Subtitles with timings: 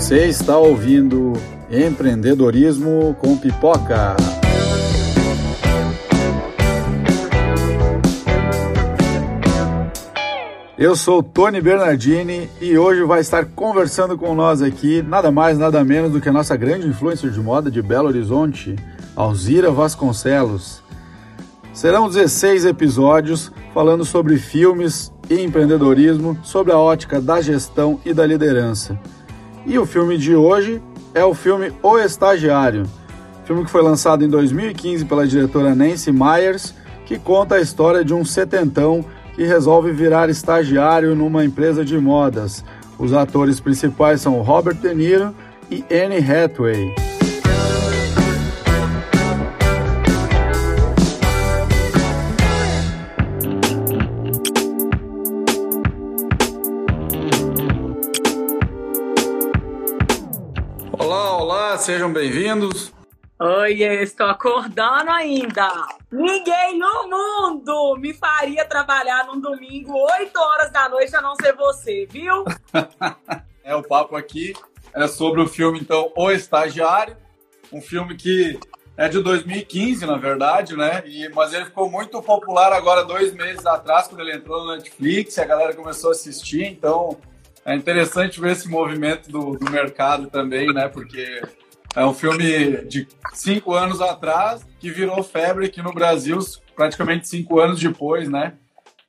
[0.00, 1.34] Você está ouvindo
[1.70, 4.16] Empreendedorismo com Pipoca.
[10.78, 15.84] Eu sou Tony Bernardini e hoje vai estar conversando com nós aqui nada mais, nada
[15.84, 18.76] menos do que a nossa grande influencer de moda de Belo Horizonte,
[19.14, 20.82] Alzira Vasconcelos.
[21.74, 28.24] Serão 16 episódios falando sobre filmes e empreendedorismo, sobre a ótica da gestão e da
[28.24, 28.98] liderança.
[29.66, 30.82] E o filme de hoje
[31.14, 32.86] é o filme O Estagiário,
[33.44, 36.72] filme que foi lançado em 2015 pela diretora Nancy Myers,
[37.04, 42.64] que conta a história de um setentão que resolve virar estagiário numa empresa de modas.
[42.98, 45.34] Os atores principais são Robert De Niro
[45.68, 47.09] e Anne Hathaway.
[61.80, 62.92] Sejam bem-vindos.
[63.38, 65.66] Oi, estou acordando ainda.
[66.12, 71.56] Ninguém no mundo me faria trabalhar num domingo, 8 horas da noite, a não ser
[71.56, 72.44] você, viu?
[73.64, 74.52] é, o papo aqui
[74.94, 77.16] é sobre o filme, então, O Estagiário,
[77.72, 78.60] um filme que
[78.94, 81.02] é de 2015, na verdade, né?
[81.06, 85.38] E, mas ele ficou muito popular agora, dois meses atrás, quando ele entrou no Netflix,
[85.38, 87.16] a galera começou a assistir, então
[87.64, 90.88] é interessante ver esse movimento do, do mercado também, né?
[90.88, 91.40] Porque
[91.94, 96.38] é um filme de cinco anos atrás que virou febre aqui no Brasil,
[96.74, 98.54] praticamente cinco anos depois, né?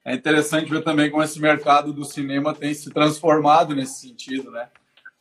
[0.04, 4.68] É interessante ver também como esse mercado do cinema tem se transformado nesse sentido, né?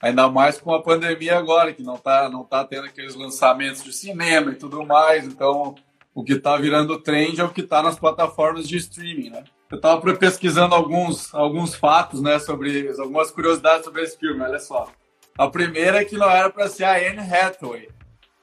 [0.01, 3.93] Ainda mais com a pandemia agora, que não tá, não tá tendo aqueles lançamentos de
[3.93, 5.27] cinema e tudo mais.
[5.27, 5.75] Então,
[6.15, 9.45] o que está virando trend é o que está nas plataformas de streaming, né?
[9.71, 14.41] Eu estava pesquisando alguns, alguns fatos, né, sobre algumas curiosidades sobre esse filme.
[14.41, 14.91] Olha só.
[15.39, 17.89] A primeira é que não era para ser a Anne Hathaway,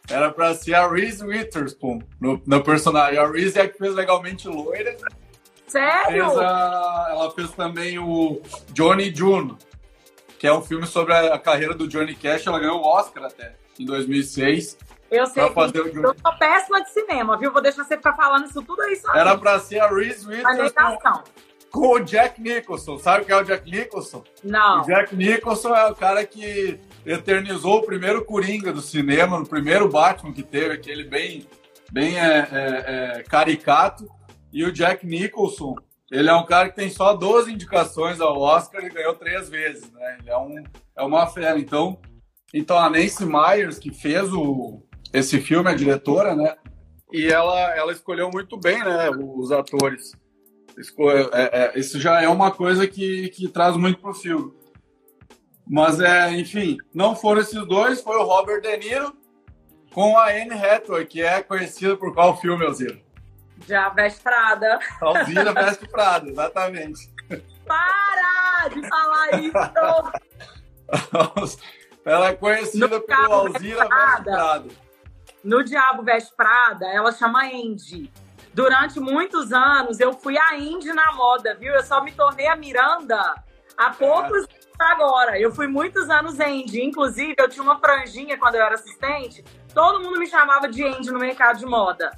[0.10, 3.20] era para ser a Reese Witherspoon no, no personagem.
[3.20, 4.96] A Reese é a que fez Legalmente Loira.
[5.68, 6.26] Sério?
[6.26, 8.42] Fez a, ela fez também o
[8.72, 9.58] Johnny June,
[10.40, 12.48] que é um filme sobre a, a carreira do Johnny Cash.
[12.48, 14.78] Ela ganhou o Oscar até em 2006.
[15.12, 17.52] Eu sei que eu sou péssima de cinema, viu?
[17.52, 19.14] Vou deixar você ficar falando isso tudo aí só.
[19.14, 21.24] Era pra ser a Reese Witherspoon
[21.72, 22.98] com o Jack Nicholson.
[22.98, 24.24] Sabe o que é o Jack Nicholson?
[24.44, 24.82] Não.
[24.82, 29.90] O Jack Nicholson é o cara que eternizou o primeiro Coringa do cinema, no primeiro
[29.90, 31.48] Batman que teve, aquele bem,
[31.92, 34.10] bem é, é, é, caricato.
[34.52, 35.76] E o Jack Nicholson,
[36.12, 39.92] ele é um cara que tem só 12 indicações ao Oscar e ganhou três vezes,
[39.92, 40.18] né?
[40.20, 40.64] Ele é, um,
[40.98, 41.60] é uma fera.
[41.60, 42.00] Então,
[42.54, 44.82] então a Nancy Myers, que fez o,
[45.14, 46.56] esse filme, a diretora, né?
[47.12, 50.12] E ela, ela escolheu muito bem, né, os atores.
[51.34, 54.54] É, é, isso já é uma coisa que, que traz muito pro filme.
[55.66, 59.18] Mas, é, enfim, não foram esses dois, foi o Robert De Niro
[59.92, 62.98] com a Anne Hathaway, que é conhecida por qual filme, Alzira?
[63.68, 64.80] Já Veste Prada.
[65.02, 67.10] Alzira Veste Prada, exatamente.
[67.66, 69.58] Para de falar isso!
[72.06, 74.68] Ela é conhecida por Alzira Veste Prada.
[75.44, 78.12] No Diabo Veste Prada, ela chama Andy.
[78.58, 81.76] Durante muitos anos, eu fui a Indy na moda, viu?
[81.76, 83.36] Eu só me tornei a Miranda
[83.78, 84.36] há poucos é.
[84.36, 84.48] anos
[84.80, 85.40] agora.
[85.40, 86.82] Eu fui muitos anos Andy.
[86.84, 89.46] Inclusive, eu tinha uma franjinha quando eu era assistente.
[89.76, 92.10] Todo mundo me chamava de Andy no mercado de moda.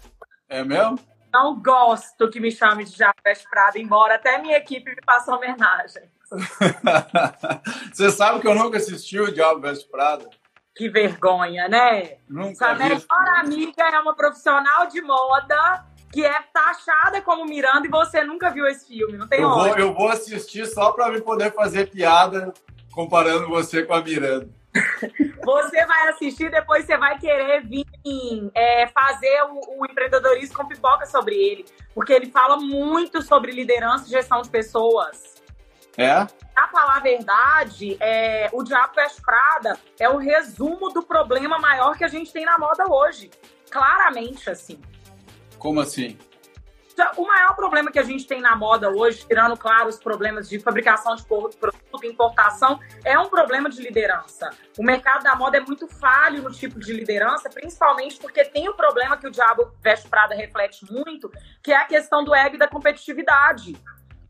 [0.47, 0.97] É mesmo?
[1.33, 5.35] Não gosto que me chame de Diabo Veste Prada, embora até minha equipe me faça
[5.35, 6.09] homenagem.
[7.91, 10.25] Você sabe que eu nunca assisti o Diabo Veste Prada?
[10.73, 12.16] Que vergonha, né?
[12.29, 17.89] Nunca Sua melhor amiga é uma profissional de moda que é taxada como Miranda e
[17.89, 21.21] você nunca viu esse filme, não tem eu vou, eu vou assistir só para me
[21.21, 22.53] poder fazer piada
[22.91, 24.49] comparando você com a Miranda.
[25.43, 27.85] Você vai assistir, depois você vai querer vir
[28.53, 31.65] é, fazer o, o, empreendedorismo com pipoca sobre ele.
[31.93, 35.35] Porque ele fala muito sobre liderança e gestão de pessoas.
[35.97, 36.25] É?
[36.53, 41.97] Pra falar a verdade, é, o Diabo Veste Prada é o resumo do problema maior
[41.97, 43.31] que a gente tem na moda hoje.
[43.71, 44.79] Claramente, assim.
[45.59, 46.17] Como assim?
[47.15, 50.59] O maior problema que a gente tem na moda hoje, tirando, claro, os problemas de
[50.59, 51.57] fabricação de produto,
[52.03, 54.50] importação, é um problema de liderança.
[54.77, 58.73] O mercado da moda é muito falho no tipo de liderança, principalmente porque tem o
[58.73, 61.31] problema que o Diabo Veste Prada reflete muito,
[61.63, 63.77] que é a questão do ego e da competitividade.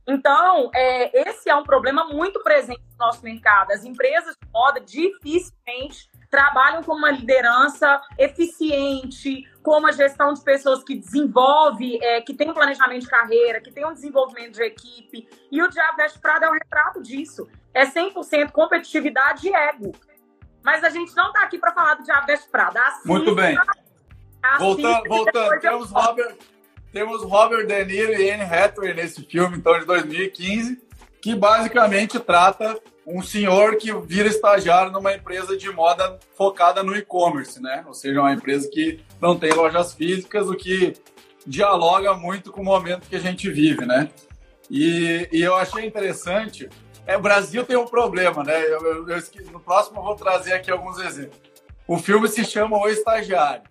[0.07, 3.71] Então, é, esse é um problema muito presente no nosso mercado.
[3.71, 10.83] As empresas de moda dificilmente trabalham com uma liderança eficiente, com uma gestão de pessoas
[10.83, 15.29] que desenvolve, é, que tem um planejamento de carreira, que tem um desenvolvimento de equipe.
[15.51, 17.47] E o Diabo Veste Prada é um retrato disso.
[17.71, 19.91] É 100% competitividade e ego.
[20.63, 22.81] Mas a gente não está aqui para falar do Diabo Veste Prada.
[22.81, 23.55] Assista, Muito bem.
[24.57, 26.35] voltando, voltando temos, Robert,
[26.91, 30.81] temos Robert De Niro e Anne Hathaway nesse filme, então, de 2015,
[31.21, 37.59] que basicamente trata um senhor que vira estagiário numa empresa de moda focada no e-commerce,
[37.61, 37.83] né?
[37.87, 40.93] Ou seja, uma empresa que não tem lojas físicas, o que
[41.45, 44.09] dialoga muito com o momento que a gente vive, né?
[44.69, 46.69] E, e eu achei interessante.
[47.07, 48.61] É, o Brasil tem um problema, né?
[48.65, 51.39] Eu, eu, eu, no próximo eu vou trazer aqui alguns exemplos.
[51.87, 53.63] O filme se chama O Estagiário.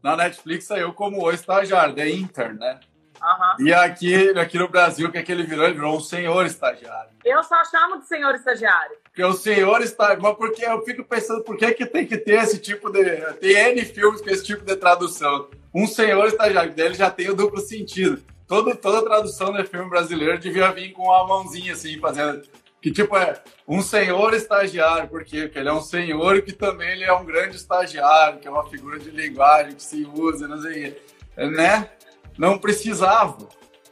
[0.00, 2.78] Na Netflix saiu como O Estagiário, The Intern, né?
[3.22, 3.66] Uhum.
[3.66, 5.64] E aqui, aqui no Brasil, o que, é que ele virou?
[5.64, 7.10] Ele virou um senhor estagiário.
[7.24, 8.96] Eu só chamo de senhor estagiário.
[9.04, 10.16] Porque o senhor está.
[10.16, 13.04] Mas porque eu fico pensando por que, que tem que ter esse tipo de.
[13.34, 15.48] Tem N filmes com esse tipo de tradução.
[15.74, 18.22] Um senhor estagiário, dele já tem o duplo sentido.
[18.46, 22.42] Todo, toda tradução de filme brasileiro devia vir com uma mãozinha assim, fazendo.
[22.80, 25.42] Que tipo é um senhor estagiário, por quê?
[25.42, 28.68] Porque ele é um senhor que também ele é um grande estagiário, que é uma
[28.68, 30.96] figura de linguagem que se usa, não sei,
[31.36, 31.90] né?
[32.38, 33.48] Não precisava.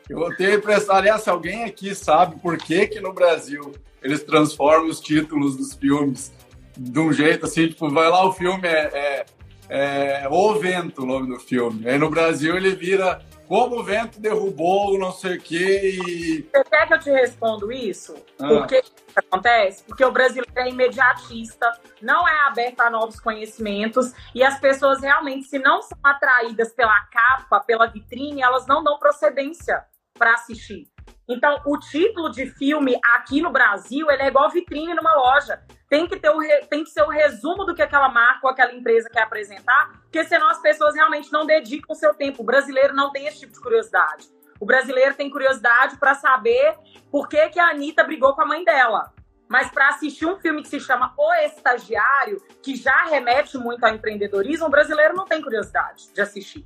[0.09, 4.23] Eu tenho a impressão, aliás, se alguém aqui sabe por que que no Brasil eles
[4.23, 6.31] transformam os títulos dos filmes
[6.77, 9.25] de um jeito assim, tipo, vai lá, o filme é,
[9.69, 11.89] é, é O Vento, o nome do filme.
[11.89, 16.43] Aí no Brasil ele vira como o vento derrubou não sei o quê e...
[16.43, 18.15] Você quer que eu te respondo isso?
[18.39, 18.49] Ah.
[18.49, 19.85] Por que isso acontece?
[19.85, 21.71] Porque o brasileiro é imediatista,
[22.01, 26.99] não é aberto a novos conhecimentos e as pessoas realmente, se não são atraídas pela
[27.07, 29.85] capa, pela vitrine, elas não dão procedência
[30.19, 30.94] para assistir.
[31.29, 35.63] Então, o título de filme aqui no Brasil, ele é igual vitrine numa loja.
[35.89, 36.67] Tem que, ter o re...
[36.67, 40.23] tem que ser o resumo do que aquela marca ou aquela empresa quer apresentar, porque
[40.25, 42.43] senão as pessoas realmente não dedicam o seu tempo.
[42.43, 44.29] O brasileiro não tem esse tipo de curiosidade.
[44.61, 46.77] O brasileiro tem curiosidade para saber
[47.11, 49.13] por que, que a Anitta brigou com a mãe dela.
[49.49, 53.95] Mas para assistir um filme que se chama O Estagiário, que já remete muito ao
[53.95, 56.65] empreendedorismo, o brasileiro não tem curiosidade de assistir.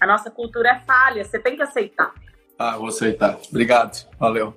[0.00, 2.12] A nossa cultura é falha, você tem que aceitar.
[2.58, 3.38] Ah, vou aceitar.
[3.48, 4.04] Obrigado.
[4.18, 4.52] Valeu.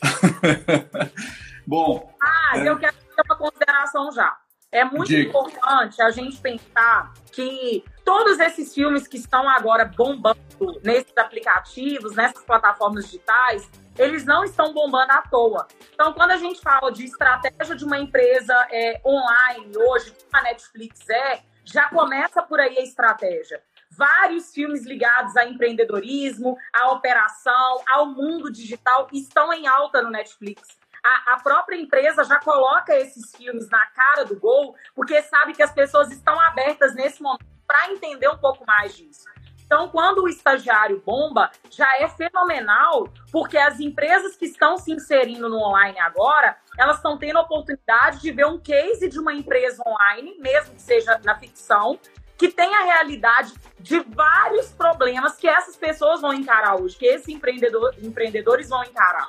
[1.66, 2.10] Bom.
[2.22, 2.68] Ah, é...
[2.68, 4.36] eu quero fazer uma consideração já.
[4.72, 5.28] É muito Diga.
[5.28, 10.38] importante a gente pensar que todos esses filmes que estão agora bombando
[10.82, 13.68] nesses aplicativos, nessas plataformas digitais,
[13.98, 15.66] eles não estão bombando à toa.
[15.92, 20.42] Então, quando a gente fala de estratégia de uma empresa é, online hoje, como a
[20.42, 27.82] Netflix é, já começa por aí a estratégia vários filmes ligados a empreendedorismo, à operação,
[27.88, 30.78] ao mundo digital estão em alta no Netflix.
[31.02, 35.62] A, a, própria empresa já coloca esses filmes na cara do gol, porque sabe que
[35.62, 39.24] as pessoas estão abertas nesse momento para entender um pouco mais disso.
[39.70, 45.48] Então, quando o estagiário bomba, já é fenomenal, porque as empresas que estão se inserindo
[45.48, 49.80] no online agora, elas estão tendo a oportunidade de ver um case de uma empresa
[49.86, 52.00] online, mesmo que seja na ficção,
[52.40, 57.28] que tem a realidade de vários problemas que essas pessoas vão encarar hoje, que esses
[57.28, 59.28] empreendedor, empreendedores vão encarar.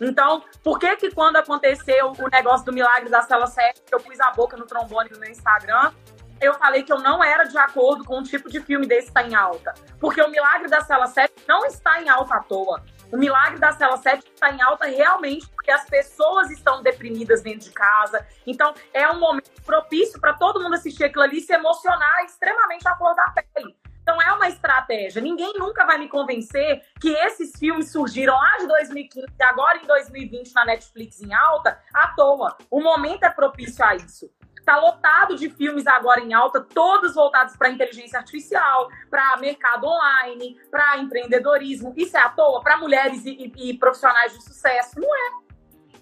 [0.00, 4.00] Então, por que que quando aconteceu o negócio do milagre da cela 7, que eu
[4.00, 5.92] pus a boca no trombone no meu Instagram,
[6.40, 9.22] eu falei que eu não era de acordo com um tipo de filme desse estar
[9.22, 9.72] tá em alta.
[10.00, 12.82] Porque o milagre da cela 7 não está em alta à toa.
[13.10, 17.60] O milagre da cela 7 está em alta realmente porque as pessoas estão deprimidas dentro
[17.60, 18.26] de casa.
[18.46, 22.86] Então, é um momento propício para todo mundo assistir aquilo ali e se emocionar extremamente
[22.86, 23.74] à cor da pele.
[24.02, 25.20] Então, é uma estratégia.
[25.20, 29.86] Ninguém nunca vai me convencer que esses filmes surgiram lá de 2015 e agora em
[29.86, 32.56] 2020 na Netflix em alta à toa.
[32.70, 34.30] O momento é propício a isso.
[34.68, 40.60] Está lotado de filmes agora em alta, todos voltados para inteligência artificial, para mercado online,
[40.70, 41.94] para empreendedorismo.
[41.96, 42.60] Isso é à toa?
[42.60, 45.00] Para mulheres e, e, e profissionais de sucesso?
[45.00, 45.30] Não é.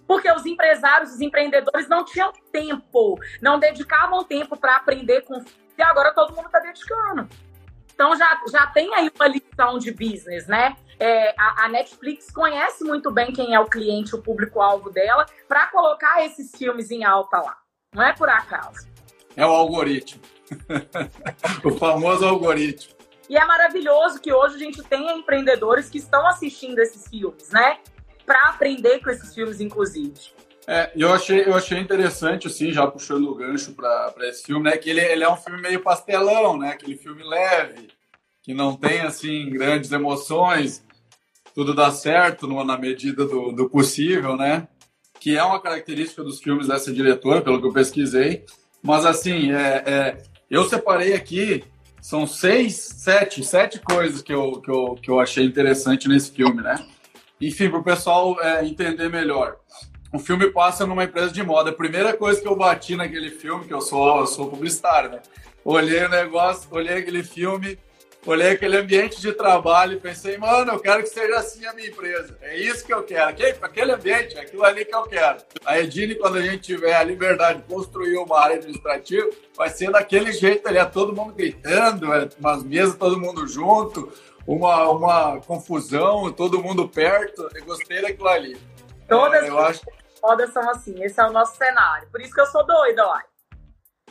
[0.04, 5.44] Porque os empresários, os empreendedores não tinham tempo, não dedicavam tempo para aprender com.
[5.78, 7.28] E agora todo mundo está dedicando.
[7.94, 10.76] Então já, já tem aí uma lição de business, né?
[10.98, 15.68] É, a, a, Netflix conhece muito bem quem é o cliente, o público-alvo dela, para
[15.68, 17.65] colocar esses filmes em alta lá.
[17.96, 18.86] Não é por acaso.
[19.34, 20.20] É o algoritmo.
[21.64, 22.94] o famoso algoritmo.
[23.26, 27.78] E é maravilhoso que hoje a gente tenha empreendedores que estão assistindo esses filmes, né?
[28.26, 30.12] Para aprender com esses filmes, inclusive.
[30.66, 34.76] É, eu achei, eu achei interessante, assim, já puxando o gancho para esse filme, né?
[34.76, 36.72] Que ele, ele é um filme meio pastelão, né?
[36.72, 37.88] Aquele filme leve,
[38.42, 40.84] que não tem, assim, grandes emoções.
[41.54, 44.68] Tudo dá certo na medida do, do possível, né?
[45.26, 48.44] Que é uma característica dos filmes dessa diretora, pelo que eu pesquisei.
[48.80, 51.64] Mas, assim, é, é, eu separei aqui,
[52.00, 56.62] são seis, sete, sete coisas que eu, que eu, que eu achei interessante nesse filme,
[56.62, 56.76] né?
[57.40, 59.56] Enfim, para o pessoal é, entender melhor.
[60.12, 61.70] o filme passa numa empresa de moda.
[61.70, 65.18] A primeira coisa que eu bati naquele filme, que eu sou, eu sou publicitário, né?
[65.64, 67.76] Olhei o negócio, olhei aquele filme,
[68.26, 71.88] olhei aquele ambiente de trabalho e pensei, mano, eu quero que seja assim a minha
[71.88, 72.36] empresa.
[72.40, 73.30] É isso que eu quero.
[73.30, 75.38] Aquele, aquele ambiente, é aquilo ali que eu quero.
[75.64, 79.90] A Edine, quando a gente tiver a liberdade de construir uma área administrativa, vai ser
[79.90, 84.12] daquele jeito ali, é todo mundo gritando, é umas mesas, todo mundo junto,
[84.46, 87.48] uma, uma confusão, todo mundo perto.
[87.54, 88.56] Eu gostei daquilo ali.
[89.08, 89.80] Todas é, eu acho...
[89.88, 92.08] as modas são assim, esse é o nosso cenário.
[92.10, 93.35] Por isso que eu sou doida, ó.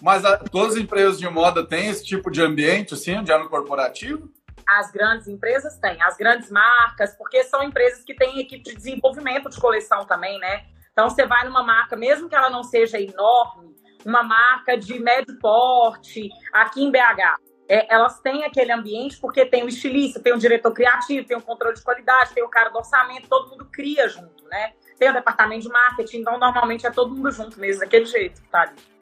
[0.01, 3.49] Mas a, todas as empresas de moda têm esse tipo de ambiente, assim, de ano
[3.49, 4.29] corporativo?
[4.67, 9.49] As grandes empresas têm, as grandes marcas, porque são empresas que têm equipe de desenvolvimento
[9.49, 10.65] de coleção também, né?
[10.91, 13.75] Então você vai numa marca, mesmo que ela não seja enorme,
[14.05, 19.63] uma marca de médio porte, aqui em BH, é, elas têm aquele ambiente porque tem
[19.63, 22.77] o estilista, tem o diretor criativo, tem o controle de qualidade, tem o cara do
[22.77, 24.73] orçamento, todo mundo cria junto, né?
[24.99, 28.61] Tem o departamento de marketing, então normalmente é todo mundo junto mesmo, daquele jeito, tá
[28.61, 28.94] ali.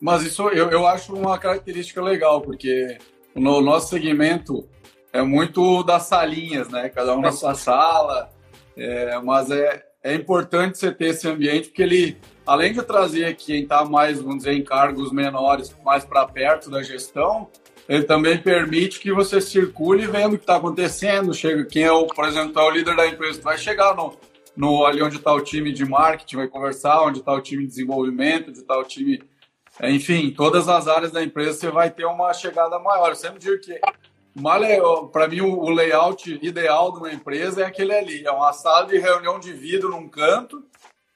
[0.00, 2.98] Mas isso eu, eu acho uma característica legal, porque
[3.34, 4.68] no nosso segmento
[5.12, 6.88] é muito das salinhas, né?
[6.88, 8.30] Cada um na sua sala,
[8.76, 13.62] é, mas é, é importante você ter esse ambiente, porque ele, além de trazer quem
[13.62, 17.48] está mais, vamos dizer, em cargos menores, mais para perto da gestão,
[17.88, 22.06] ele também permite que você circule vendo o que está acontecendo, chega quem é o,
[22.06, 24.14] por exemplo, é o líder da empresa, vai chegar no,
[24.54, 27.68] no ali onde está o time de marketing, vai conversar, onde está o time de
[27.68, 29.20] desenvolvimento, onde está o time
[29.82, 33.10] enfim, todas as áreas da empresa você vai ter uma chegada maior.
[33.10, 33.80] Eu sempre digo que,
[35.12, 38.98] para mim, o layout ideal de uma empresa é aquele ali: é uma sala de
[38.98, 40.64] reunião de vidro num canto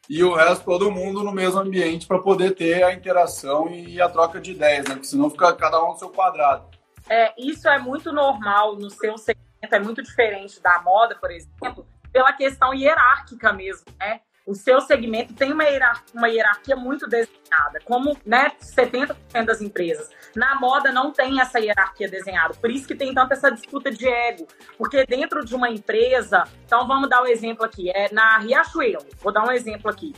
[0.08, 4.08] e o resto todo mundo no mesmo ambiente para poder ter a interação e a
[4.08, 4.94] troca de ideias, né?
[4.94, 6.66] Porque senão fica cada um no seu quadrado.
[7.08, 11.86] É, isso é muito normal no seu segmento, é muito diferente da moda, por exemplo,
[12.12, 14.20] pela questão hierárquica mesmo, né?
[14.46, 20.10] O seu segmento tem uma hierarquia, uma hierarquia muito desenhada, como né, 70% das empresas.
[20.34, 24.08] Na moda não tem essa hierarquia desenhada, por isso que tem tanta essa disputa de
[24.08, 24.46] ego,
[24.76, 29.32] porque dentro de uma empresa, então vamos dar um exemplo aqui, é na Riachuelo, vou
[29.32, 30.12] dar um exemplo aqui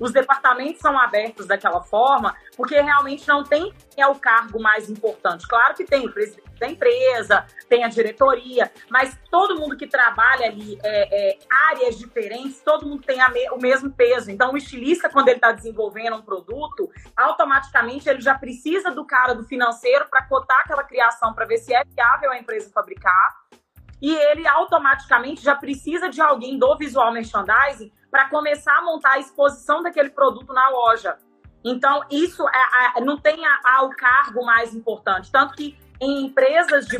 [0.00, 5.46] os departamentos são abertos daquela forma, porque realmente não tem é o cargo mais importante.
[5.46, 10.46] Claro que tem o presidente da empresa, tem a diretoria, mas todo mundo que trabalha
[10.46, 11.38] ali, é, é,
[11.70, 14.30] áreas diferentes, todo mundo tem me, o mesmo peso.
[14.30, 19.34] Então, o estilista, quando ele está desenvolvendo um produto, automaticamente ele já precisa do cara
[19.34, 23.40] do financeiro para cotar aquela criação, para ver se é viável a empresa fabricar.
[24.00, 29.18] E ele automaticamente já precisa de alguém do visual merchandising para começar a montar a
[29.18, 31.16] exposição daquele produto na loja.
[31.64, 35.30] Então, isso é, é, não tem a, a, o cargo mais importante.
[35.30, 36.98] Tanto que em empresas de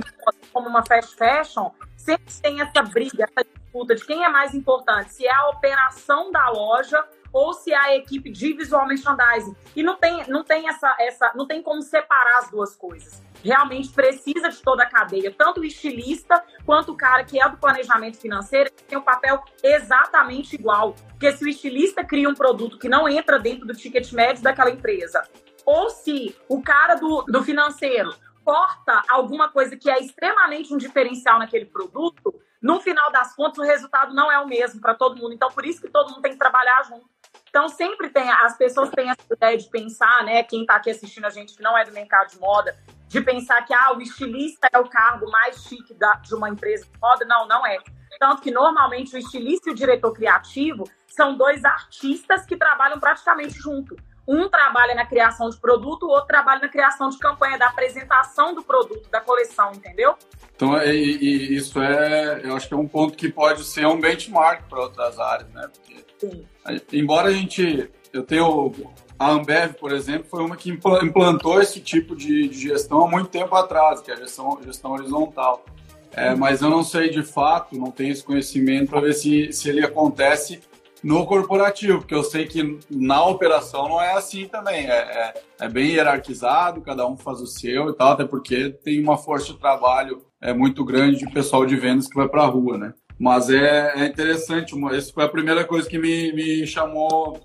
[0.53, 5.13] como uma fast fashion, sempre tem essa briga, essa disputa de quem é mais importante,
[5.13, 7.03] se é a operação da loja
[7.33, 9.57] ou se é a equipe de visual merchandising.
[9.75, 13.91] E não tem, não tem essa, essa, não tem como separar as duas coisas realmente
[13.91, 18.19] precisa de toda a cadeia, tanto o estilista quanto o cara que é do planejamento
[18.19, 20.95] financeiro tem um papel exatamente igual.
[21.11, 24.71] Porque se o estilista cria um produto que não entra dentro do ticket médio daquela
[24.71, 25.23] empresa,
[25.65, 31.39] ou se o cara do, do financeiro corta alguma coisa que é extremamente um diferencial
[31.39, 35.33] naquele produto, no final das contas o resultado não é o mesmo para todo mundo.
[35.33, 37.09] Então, por isso que todo mundo tem que trabalhar junto.
[37.49, 40.43] Então, sempre tem, as pessoas têm essa ideia de pensar, né?
[40.45, 42.77] Quem está aqui assistindo a gente que não é do mercado de moda,
[43.11, 46.85] de pensar que ah, o estilista é o cargo mais chique da, de uma empresa
[46.85, 47.25] de moda.
[47.25, 47.77] Não, não é.
[48.21, 53.55] Tanto que normalmente o estilista e o diretor criativo são dois artistas que trabalham praticamente
[53.55, 53.97] junto.
[54.29, 58.55] Um trabalha na criação de produto, o outro trabalha na criação de campanha, da apresentação
[58.55, 60.15] do produto, da coleção, entendeu?
[60.55, 64.01] Então, e, e isso é, eu acho que é um ponto que pode ser um
[64.01, 65.69] benchmark para outras áreas, né?
[65.75, 66.47] Porque, Sim.
[66.93, 68.73] embora a gente, eu tenho
[69.21, 73.29] a Ambev, por exemplo, foi uma que implantou esse tipo de, de gestão há muito
[73.29, 75.63] tempo atrás, que é a gestão, gestão horizontal.
[76.11, 79.69] É, mas eu não sei de fato, não tenho esse conhecimento para ver se, se
[79.69, 80.63] ele acontece
[81.05, 84.87] no corporativo, porque eu sei que na operação não é assim também.
[84.87, 89.03] É, é, é, bem hierarquizado, cada um faz o seu e tal, até porque tem
[89.03, 92.47] uma força de trabalho é, muito grande de pessoal de vendas que vai para a
[92.47, 92.95] rua, né?
[93.19, 97.39] Mas é, é interessante, essa foi a primeira coisa que me, me chamou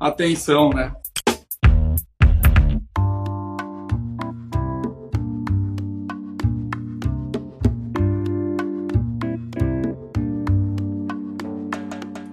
[0.00, 0.94] atenção, né?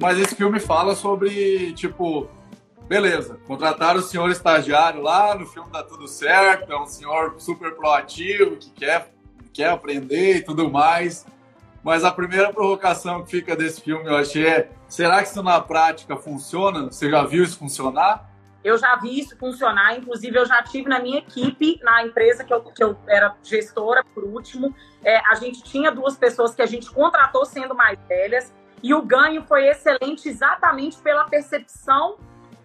[0.06, 2.30] Mas esse filme fala sobre, tipo,
[2.88, 7.74] beleza, contrataram o senhor estagiário lá, no filme tá tudo certo, é um senhor super
[7.74, 9.12] proativo, que quer,
[9.52, 11.26] quer aprender e tudo mais.
[11.84, 15.60] Mas a primeira provocação que fica desse filme, eu achei, é: será que isso na
[15.60, 16.84] prática funciona?
[16.84, 18.30] Você já viu isso funcionar?
[18.64, 22.54] Eu já vi isso funcionar, inclusive eu já tive na minha equipe, na empresa que
[22.54, 24.72] eu, que eu era gestora, por último.
[25.04, 29.02] É, a gente tinha duas pessoas que a gente contratou sendo mais velhas, e o
[29.02, 32.18] ganho foi excelente exatamente pela percepção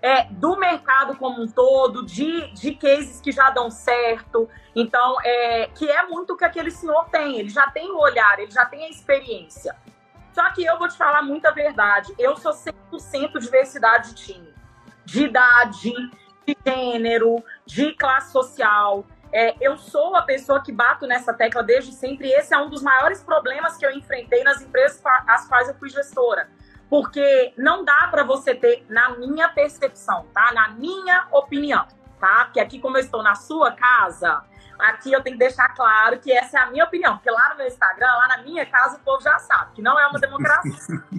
[0.03, 4.49] é, do mercado como um todo, de, de cases que já dão certo.
[4.75, 7.39] Então, é, que é muito o que aquele senhor tem.
[7.39, 9.77] Ele já tem o olhar, ele já tem a experiência.
[10.33, 12.15] Só que eu vou te falar muita verdade.
[12.19, 14.55] Eu sou 100% diversidade de time.
[15.05, 15.93] De idade,
[16.47, 19.05] de gênero, de classe social.
[19.33, 22.29] É, eu sou a pessoa que bato nessa tecla desde sempre.
[22.29, 25.75] E esse é um dos maiores problemas que eu enfrentei nas empresas às quais eu
[25.75, 26.49] fui gestora
[26.91, 30.51] porque não dá para você ter, na minha percepção, tá?
[30.53, 31.87] Na minha opinião,
[32.19, 32.47] tá?
[32.47, 34.43] Porque aqui, como eu estou na sua casa,
[34.77, 37.17] aqui eu tenho que deixar claro que essa é a minha opinião.
[37.17, 39.99] Porque lá no meu Instagram, lá na minha casa, o povo já sabe que não
[39.99, 40.73] é uma democracia,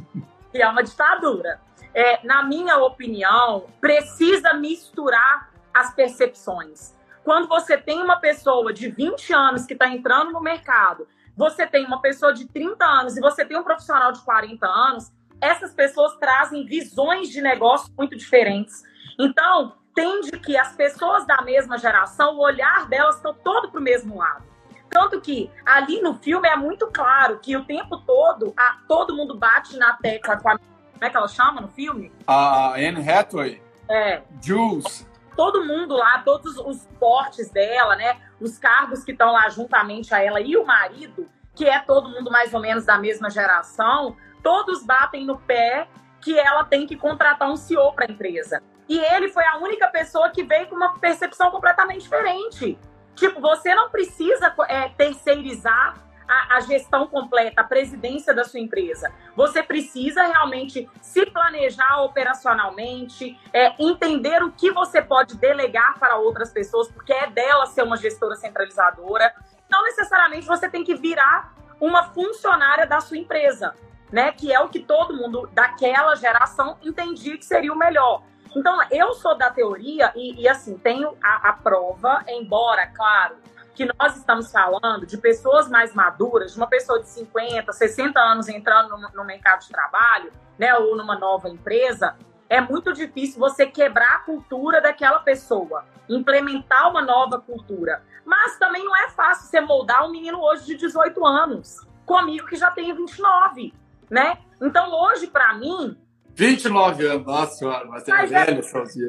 [0.52, 1.62] que é uma ditadura.
[1.94, 6.94] É, na minha opinião, precisa misturar as percepções.
[7.24, 11.86] Quando você tem uma pessoa de 20 anos que está entrando no mercado, você tem
[11.86, 16.16] uma pessoa de 30 anos e você tem um profissional de 40 anos, essas pessoas
[16.18, 18.84] trazem visões de negócio muito diferentes.
[19.20, 23.84] Então, tende que as pessoas da mesma geração, o olhar delas estão todo para o
[23.84, 24.44] mesmo lado.
[24.90, 29.38] Tanto que ali no filme é muito claro que o tempo todo a, todo mundo
[29.38, 30.58] bate na tecla com a.
[30.58, 32.12] Como é que ela chama no filme?
[32.28, 33.62] A Anne Hathaway.
[33.90, 34.22] É.
[34.40, 35.08] Jules.
[35.36, 38.20] Todo mundo lá, todos os portes dela, né?
[38.40, 42.30] Os cargos que estão lá juntamente a ela e o marido, que é todo mundo
[42.32, 45.88] mais ou menos da mesma geração, todos batem no pé
[46.22, 48.62] que ela tem que contratar um CEO para a empresa.
[48.88, 52.78] E ele foi a única pessoa que veio com uma percepção completamente diferente.
[53.16, 55.96] Tipo, você não precisa é, terceirizar
[56.32, 59.12] a, a, gestão completa, a presidência da sua empresa.
[59.36, 66.52] Você precisa realmente se planejar operacionalmente, é, entender o que você pode delegar para outras
[66.52, 69.34] pessoas, porque é dela ser uma gestora centralizadora.
[69.70, 73.74] Não necessariamente você tem que virar uma funcionária da sua empresa
[74.12, 74.32] né?
[74.32, 78.24] Que é o que todo mundo daquela geração entendia que seria o melhor.
[78.56, 83.38] Então, eu sou da teoria e, e assim, tenho a, a, prova, embora, claro,
[83.74, 88.48] que nós estamos falando de pessoas mais maduras, de uma pessoa de 50, 60 anos
[88.50, 92.16] entrando no, no mercado de trabalho, né, ou numa nova empresa,
[92.50, 98.04] é muito difícil você quebrar a cultura daquela pessoa, implementar uma nova cultura.
[98.26, 102.56] Mas também não é fácil você moldar um menino hoje de 18 anos, comigo que
[102.56, 103.74] já tenho 29
[104.12, 104.38] né?
[104.62, 105.98] Então, hoje, para mim.
[106.36, 108.62] 29 anos, nossa senhora, mas é velho,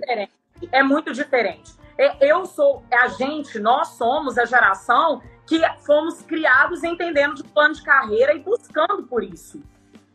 [0.08, 0.28] é,
[0.70, 1.72] é muito diferente.
[2.20, 7.82] Eu sou, a gente, nós somos a geração que fomos criados entendendo de plano de
[7.82, 9.62] carreira e buscando por isso.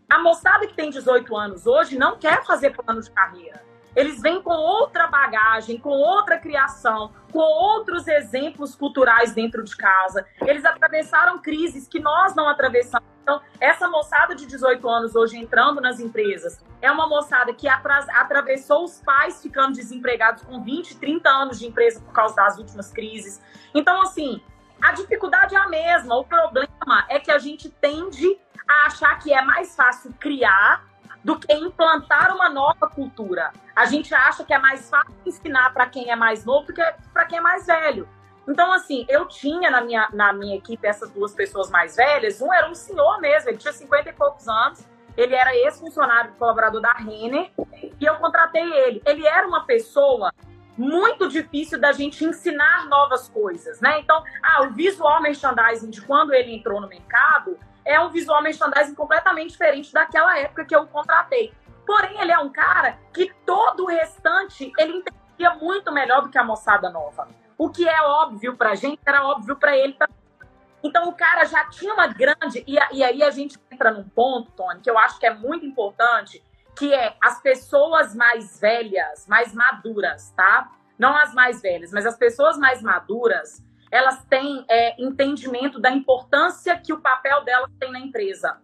[0.10, 3.62] A moçada que tem 18 anos hoje não quer fazer plano de carreira.
[3.96, 10.26] Eles vêm com outra bagagem, com outra criação, com outros exemplos culturais dentro de casa.
[10.42, 15.82] Eles atravessaram crises que nós não atravessamos então, essa moçada de 18 anos hoje entrando
[15.82, 21.60] nas empresas é uma moçada que atravessou os pais ficando desempregados com 20, 30 anos
[21.60, 23.42] de empresa por causa das últimas crises.
[23.76, 24.42] Então, assim,
[24.82, 26.16] a dificuldade é a mesma.
[26.16, 30.88] O problema é que a gente tende a achar que é mais fácil criar
[31.22, 33.52] do que implantar uma nova cultura.
[33.76, 36.82] A gente acha que é mais fácil ensinar para quem é mais novo do que
[37.12, 38.08] para quem é mais velho.
[38.48, 42.42] Então, assim, eu tinha na minha, na minha equipe essas duas pessoas mais velhas.
[42.42, 44.86] Um era um senhor mesmo, ele tinha 50 e poucos anos.
[45.18, 47.52] Ele era ex-funcionário colaborador da Renner
[48.00, 49.02] e eu contratei ele.
[49.06, 50.32] Ele era uma pessoa
[50.78, 54.00] muito difícil da gente ensinar novas coisas, né?
[54.00, 58.94] Então, ah, o visual merchandising de quando ele entrou no mercado é um visual merchandising
[58.94, 61.52] completamente diferente daquela época que eu o contratei.
[61.86, 66.38] Porém, ele é um cara que todo o restante ele entendia muito melhor do que
[66.38, 67.28] a moçada nova.
[67.58, 70.16] O que é óbvio pra gente era óbvio para ele também.
[70.84, 72.64] Então o cara já tinha uma grande.
[72.68, 75.66] E, e aí a gente entra num ponto, Tony, que eu acho que é muito
[75.66, 76.44] importante,
[76.78, 80.72] que é as pessoas mais velhas, mais maduras, tá?
[80.98, 86.78] Não as mais velhas, mas as pessoas mais maduras, elas têm é, entendimento da importância
[86.78, 88.58] que o papel delas tem na empresa.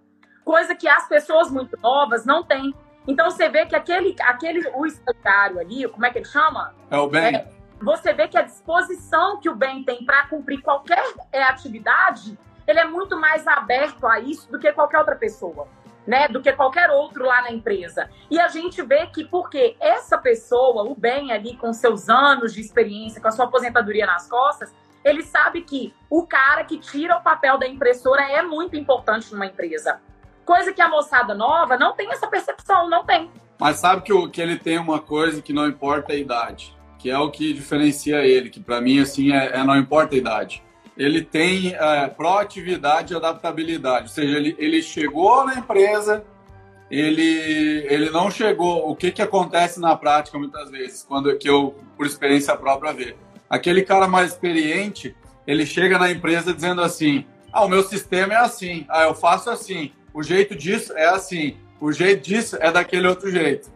[0.46, 2.74] Coisa que as pessoas muito novas não têm.
[3.08, 6.74] Então você vê que aquele, aquele o estagiário ali, como é que ele chama?
[6.90, 7.36] É o Ben.
[7.36, 7.48] É,
[7.84, 12.80] você vê que a disposição que o bem tem para cumprir qualquer é, atividade, ele
[12.80, 15.68] é muito mais aberto a isso do que qualquer outra pessoa.
[16.06, 18.10] Né, do que qualquer outro lá na empresa.
[18.30, 22.60] E a gente vê que porque essa pessoa, o bem ali com seus anos de
[22.60, 27.24] experiência, com a sua aposentadoria nas costas, ele sabe que o cara que tira o
[27.24, 30.02] papel da impressora é muito importante numa empresa.
[30.44, 33.32] Coisa que a moçada nova não tem essa percepção, não tem.
[33.58, 37.20] Mas sabe que, que ele tem uma coisa que não importa a idade, que é
[37.20, 40.64] o que diferencia ele, que para mim assim é, é, não importa a idade.
[40.96, 46.24] Ele tem é, proatividade e adaptabilidade, ou seja, ele, ele chegou na empresa,
[46.90, 48.90] ele, ele não chegou.
[48.90, 53.18] O que, que acontece na prática muitas vezes, quando que eu, por experiência própria, ver?
[53.50, 55.14] Aquele cara mais experiente,
[55.46, 59.50] ele chega na empresa dizendo assim: ah, o meu sistema é assim, ah, eu faço
[59.50, 63.73] assim, o jeito disso é assim, o jeito disso é daquele outro jeito.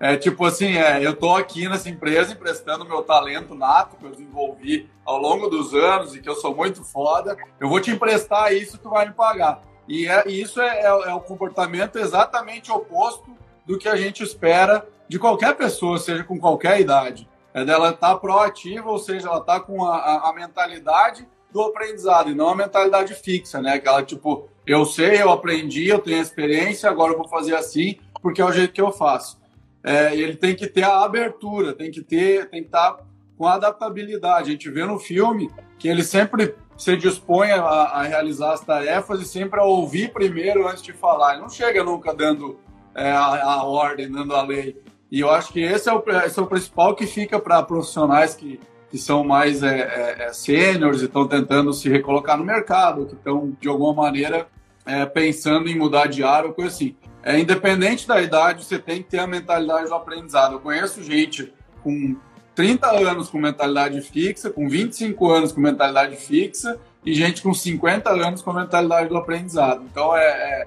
[0.00, 4.10] É tipo assim, é, eu tô aqui nessa empresa emprestando meu talento nato que eu
[4.10, 7.36] desenvolvi ao longo dos anos e que eu sou muito foda.
[7.58, 9.60] Eu vou te emprestar isso, e tu vai me pagar.
[9.88, 14.22] E, é, e isso é, é, é, o comportamento exatamente oposto do que a gente
[14.22, 17.28] espera de qualquer pessoa, seja com qualquer idade.
[17.52, 21.62] É dela estar tá proativa, ou seja, ela está com a, a, a, mentalidade do
[21.62, 23.72] aprendizado e não a mentalidade fixa, né?
[23.72, 28.40] Aquela tipo, eu sei, eu aprendi, eu tenho experiência, agora eu vou fazer assim porque
[28.40, 29.38] é o jeito que eu faço.
[29.82, 33.04] É, ele tem que ter a abertura, tem que ter, tem que estar tá
[33.36, 34.48] com a adaptabilidade.
[34.48, 39.20] A gente vê no filme que ele sempre se dispõe a, a, realizar as tarefas
[39.20, 41.32] e sempre a ouvir primeiro antes de falar.
[41.32, 42.58] Ele não chega nunca dando
[42.94, 44.80] é, a, a, ordem, dando a lei.
[45.10, 48.34] E eu acho que esse é o, esse é o principal que fica para profissionais
[48.34, 48.60] que,
[48.90, 53.14] que são mais é, é, é sêniores e estão tentando se recolocar no mercado, que
[53.14, 54.46] estão, de alguma maneira,
[54.86, 56.94] é, pensando em mudar de área ou coisa assim.
[57.22, 60.54] É, independente da idade, você tem que ter a mentalidade do aprendizado.
[60.54, 61.52] Eu conheço gente
[61.82, 62.16] com
[62.54, 68.10] 30 anos com mentalidade fixa, com 25 anos com mentalidade fixa e gente com 50
[68.10, 69.84] anos com mentalidade do aprendizado.
[69.90, 70.66] Então é, é,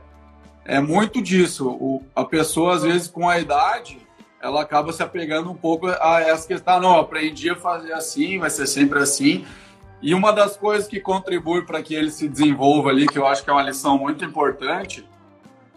[0.78, 1.70] é muito disso.
[1.70, 3.98] O, a pessoa, às vezes, com a idade,
[4.42, 6.76] ela acaba se apegando um pouco a essa questão.
[6.76, 9.46] Ah, não, aprendi a fazer assim, vai ser sempre assim.
[10.02, 13.44] E uma das coisas que contribui para que ele se desenvolva ali, que eu acho
[13.44, 15.06] que é uma lição muito importante,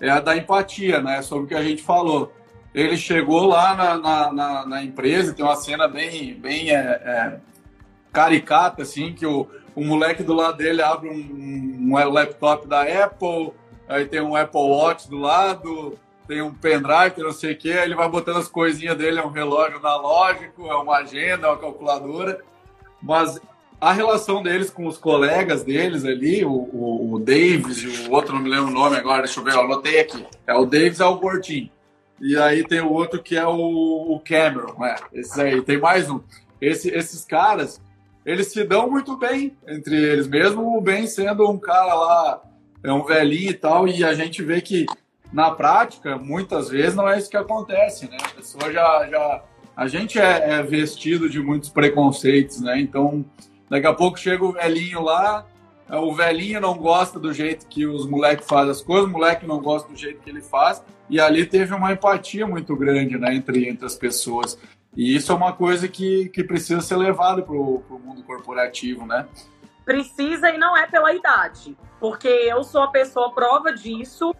[0.08, 1.22] é a da empatia, né?
[1.22, 2.32] Sobre o que a gente falou
[2.74, 7.40] ele chegou lá na, na, na, na empresa, tem uma cena bem, bem é, é,
[8.12, 13.52] caricata, assim, que o, o moleque do lado dele abre um, um laptop da Apple,
[13.88, 17.94] aí tem um Apple Watch do lado, tem um pendrive, não sei o que, ele
[17.94, 22.40] vai botando as coisinhas dele, é um relógio analógico, é uma agenda, é uma calculadora,
[23.00, 23.40] mas
[23.84, 28.34] a relação deles com os colegas deles ali, o, o, o Davis e o outro,
[28.34, 31.00] não me lembro o nome agora, deixa eu ver, eu anotei aqui, é o Davis
[31.00, 31.70] é o Gordinho.
[32.18, 34.96] E aí tem o outro que é o, o Cameron, né?
[35.12, 36.18] Esse aí, tem mais um.
[36.62, 37.78] Esse, esses caras,
[38.24, 42.42] eles se dão muito bem entre eles, mesmo o Ben sendo um cara lá,
[42.82, 44.86] é um velhinho e tal, e a gente vê que
[45.30, 48.16] na prática, muitas vezes, não é isso que acontece, né?
[48.22, 49.06] A pessoa já.
[49.10, 49.42] já
[49.76, 52.80] a gente é, é vestido de muitos preconceitos, né?
[52.80, 53.24] Então,
[53.74, 55.44] daqui a pouco chega o velhinho lá,
[55.90, 59.44] é, o velhinho não gosta do jeito que os moleques fazem as coisas, o moleque
[59.46, 63.34] não gosta do jeito que ele faz, e ali teve uma empatia muito grande né,
[63.34, 64.56] entre, entre as pessoas.
[64.96, 69.26] E isso é uma coisa que, que precisa ser levado para o mundo corporativo, né?
[69.84, 74.32] Precisa e não é pela idade, porque eu sou a pessoa prova disso,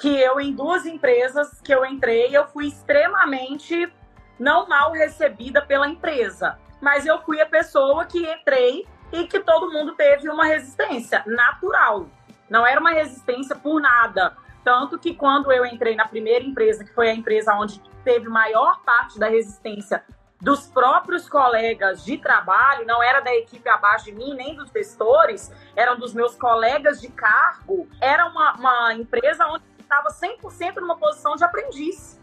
[0.00, 3.88] que eu em duas empresas que eu entrei, eu fui extremamente
[4.36, 9.70] não mal recebida pela empresa, mas eu fui a pessoa que entrei e que todo
[9.70, 12.06] mundo teve uma resistência natural.
[12.48, 14.36] Não era uma resistência por nada.
[14.64, 18.80] Tanto que quando eu entrei na primeira empresa, que foi a empresa onde teve maior
[18.82, 20.04] parte da resistência
[20.40, 25.52] dos próprios colegas de trabalho, não era da equipe abaixo de mim, nem dos gestores,
[25.76, 27.86] eram dos meus colegas de cargo.
[28.00, 32.19] Era uma, uma empresa onde estava 100% numa posição de aprendiz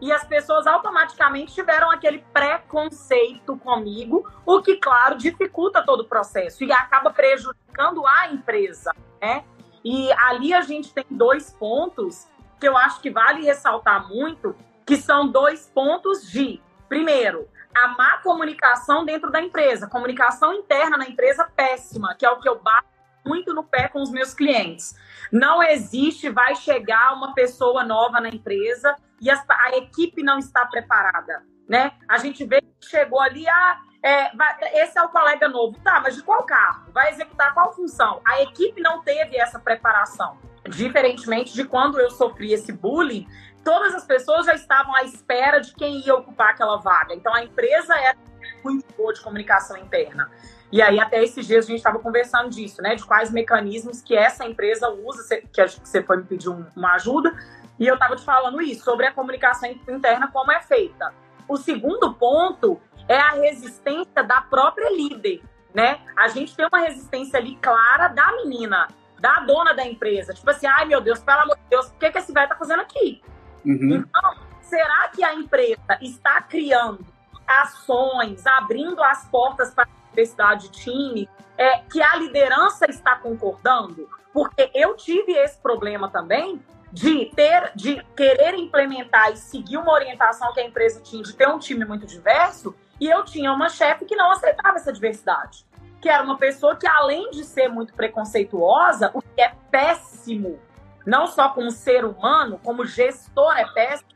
[0.00, 6.64] e as pessoas automaticamente tiveram aquele preconceito comigo, o que, claro, dificulta todo o processo
[6.64, 9.44] e acaba prejudicando a empresa, né?
[9.84, 14.54] E ali a gente tem dois pontos que eu acho que vale ressaltar muito,
[14.86, 21.08] que são dois pontos de, primeiro, a má comunicação dentro da empresa, comunicação interna na
[21.08, 22.88] empresa péssima, que é o que eu bato
[23.24, 24.94] muito no pé com os meus clientes.
[25.30, 30.64] Não existe, vai chegar uma pessoa nova na empresa e a, a equipe não está
[30.66, 31.92] preparada, né?
[32.08, 35.78] A gente vê que chegou ali, ah, é, vai, esse é o colega novo.
[35.80, 36.90] Tá, mas de qual carro?
[36.92, 38.20] Vai executar qual função?
[38.24, 40.38] A equipe não teve essa preparação.
[40.68, 43.26] Diferentemente de quando eu sofri esse bullying,
[43.64, 47.14] todas as pessoas já estavam à espera de quem ia ocupar aquela vaga.
[47.14, 48.16] Então a empresa era
[48.64, 50.30] muito boa de comunicação interna.
[50.72, 52.94] E aí, até esses dias, a gente estava conversando disso, né?
[52.94, 57.36] De quais mecanismos que essa empresa usa, que você foi me pedir uma ajuda,
[57.80, 61.14] e eu estava te falando isso, sobre a comunicação interna, como é feita.
[61.48, 65.42] O segundo ponto é a resistência da própria líder.
[65.72, 66.00] né?
[66.16, 68.88] A gente tem uma resistência ali clara da menina,
[69.18, 70.34] da dona da empresa.
[70.34, 72.56] Tipo assim, ai meu Deus, pelo amor de Deus, o que, que esse velho tá
[72.56, 73.22] fazendo aqui?
[73.64, 73.94] Uhum.
[73.94, 77.06] Então, será que a empresa está criando
[77.46, 84.08] ações, abrindo as portas para a diversidade de time, é, que a liderança está concordando?
[84.32, 86.60] Porque eu tive esse problema também
[86.92, 91.48] de ter, de querer implementar e seguir uma orientação que a empresa tinha de ter
[91.48, 95.64] um time muito diverso, e eu tinha uma chefe que não aceitava essa diversidade.
[96.00, 100.58] Que era uma pessoa que, além de ser muito preconceituosa, o que é péssimo,
[101.06, 104.10] não só como ser humano, como gestor é péssimo,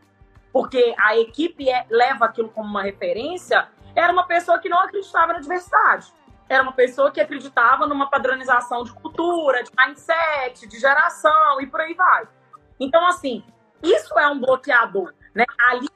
[0.52, 5.32] porque a equipe é, leva aquilo como uma referência, era uma pessoa que não acreditava
[5.32, 6.12] na diversidade.
[6.48, 11.80] Era uma pessoa que acreditava numa padronização de cultura, de mindset, de geração e por
[11.80, 12.28] aí vai.
[12.78, 13.44] Então, assim,
[13.82, 15.44] isso é um bloqueador, né?
[15.68, 15.88] Ali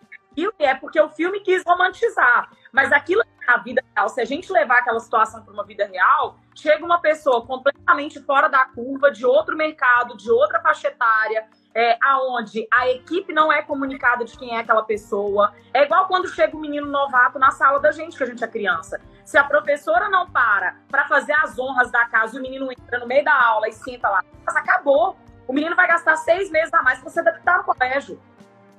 [0.59, 2.51] é porque o filme quis romantizar.
[2.73, 6.37] Mas aquilo na vida real, se a gente levar aquela situação para uma vida real,
[6.55, 11.97] chega uma pessoa completamente fora da curva, de outro mercado, de outra faixa etária, é,
[12.03, 15.55] aonde a equipe não é comunicada de quem é aquela pessoa.
[15.73, 18.49] É igual quando chega um menino novato na sala da gente, que a gente é
[18.49, 19.01] criança.
[19.25, 23.07] Se a professora não para para fazer as honras da casa, o menino entra no
[23.07, 25.17] meio da aula e senta lá, acabou
[25.49, 28.21] o menino vai gastar seis meses a mais para se adaptar no colégio.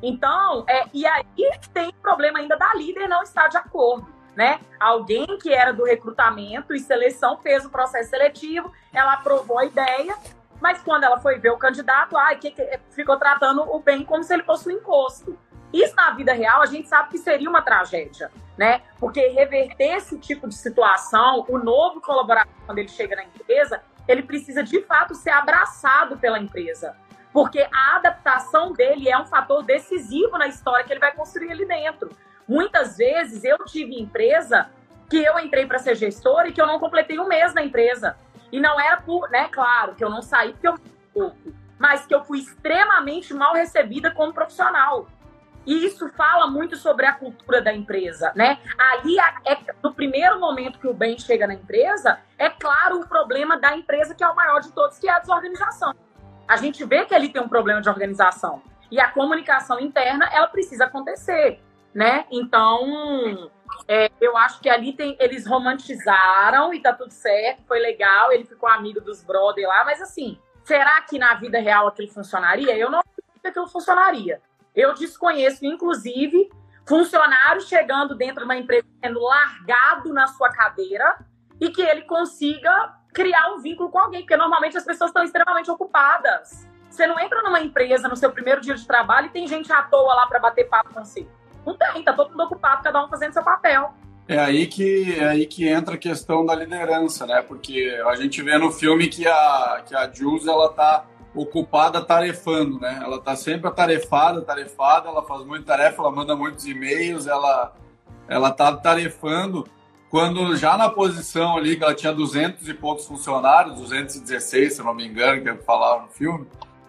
[0.02, 1.26] Então, é, e aí
[1.74, 4.08] tem problema ainda da líder não estar de acordo.
[4.36, 4.62] Né?
[4.80, 10.16] Alguém que era do recrutamento e seleção fez o processo seletivo, ela aprovou a ideia,
[10.62, 14.24] mas quando ela foi ver o candidato, ai, que, que, ficou tratando o bem como
[14.24, 15.38] se ele fosse um encosto.
[15.74, 18.82] Isso na vida real a gente sabe que seria uma tragédia, né?
[18.98, 24.24] Porque reverter esse tipo de situação, o novo colaborador, quando ele chega na empresa, ele
[24.24, 26.96] precisa de fato ser abraçado pela empresa.
[27.32, 31.66] Porque a adaptação dele é um fator decisivo na história que ele vai construir ali
[31.66, 32.10] dentro.
[32.48, 34.68] Muitas vezes eu tive empresa
[35.08, 38.18] que eu entrei para ser gestora e que eu não completei um mês na empresa.
[38.52, 40.80] E não era por, né, claro, que eu não saí porque eu
[41.14, 45.08] pouco, mas que eu fui extremamente mal recebida como profissional.
[45.66, 48.60] E isso fala muito sobre a cultura da empresa, né?
[48.92, 53.58] Ali, é, no primeiro momento que o bem chega na empresa, é claro o problema
[53.58, 55.94] da empresa, que é o maior de todos, que é a desorganização.
[56.48, 58.64] A gente vê que ali tem um problema de organização.
[58.90, 61.62] E a comunicação interna, ela precisa acontecer,
[61.94, 62.26] né?
[62.32, 63.52] Então,
[63.88, 68.46] é, eu acho que ali tem, eles romantizaram e tá tudo certo, foi legal, ele
[68.46, 72.76] ficou amigo dos brother lá, mas assim, será que na vida real aquilo funcionaria?
[72.76, 74.42] Eu não acredito que aquilo funcionaria.
[74.80, 76.50] Eu desconheço, inclusive,
[76.88, 81.18] funcionário chegando dentro de uma empresa sendo largado na sua cadeira
[81.60, 85.70] e que ele consiga criar um vínculo com alguém, porque normalmente as pessoas estão extremamente
[85.70, 86.66] ocupadas.
[86.90, 89.82] Você não entra numa empresa no seu primeiro dia de trabalho e tem gente à
[89.82, 91.28] toa lá para bater papo com você.
[91.66, 93.94] Não tem, tá todo mundo ocupado, cada um fazendo seu papel.
[94.30, 97.42] É aí que é aí que entra a questão da liderança, né?
[97.42, 102.80] Porque a gente vê no filme que a que a Jules ela tá ocupada tarefando,
[102.80, 103.00] né?
[103.04, 107.74] Ela tá sempre atarefada, tarefada, ela faz muita tarefa, ela manda muitos e-mails, ela
[108.28, 109.68] ela tá tarefando
[110.10, 114.94] quando já na posição ali que ela tinha 200 e poucos funcionários, 216, se não
[114.94, 116.48] me engano, que falaram no filme,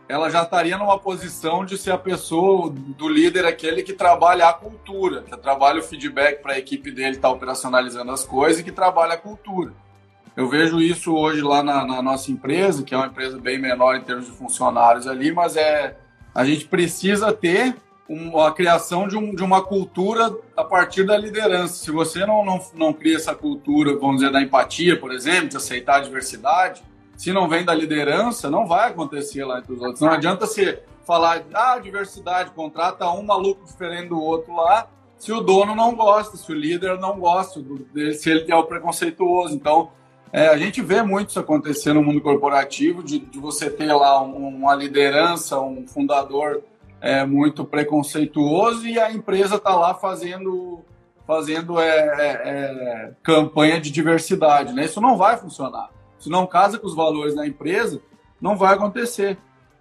[0.09, 4.53] ela já estaria numa posição de ser a pessoa do líder aquele que trabalha a
[4.53, 8.64] cultura, que trabalha o feedback para a equipe dele estar tá operacionalizando as coisas e
[8.64, 9.72] que trabalha a cultura.
[10.36, 13.96] Eu vejo isso hoje lá na, na, nossa empresa, que é uma empresa bem menor
[13.96, 15.96] em termos de funcionários ali, mas é
[16.34, 17.76] a gente precisa ter
[18.08, 21.74] uma, a criação de, um, de uma cultura a partir da liderança.
[21.74, 25.56] Se você não, não, não cria essa cultura, vamos dizer, da empatia, por exemplo, de
[25.56, 26.82] aceitar a diversidade,
[27.16, 30.00] se não vem da liderança, não vai acontecer lá entre os outros.
[30.00, 34.88] Não adianta você falar, ah, diversidade, contrata um maluco diferente do outro lá,
[35.18, 37.60] se o dono não gosta, se o líder não gosta,
[38.14, 39.54] se ele é o preconceituoso.
[39.54, 39.90] Então,
[40.32, 44.22] é, a gente vê muito isso acontecer no mundo corporativo, de, de você ter lá
[44.22, 46.62] um, uma liderança, um fundador
[47.00, 50.80] é, muito preconceituoso e a empresa está lá fazendo,
[51.26, 54.72] fazendo é, é, é, campanha de diversidade.
[54.72, 54.84] Né?
[54.84, 55.90] Isso não vai funcionar.
[56.18, 58.00] Se não casa com os valores da empresa,
[58.40, 59.36] não vai acontecer.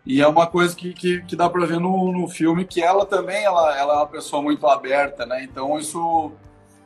[0.06, 3.06] E é uma coisa que, que, que dá para ver no, no filme que ela
[3.06, 5.44] também ela, ela é uma pessoa muito aberta, né?
[5.44, 6.32] Então isso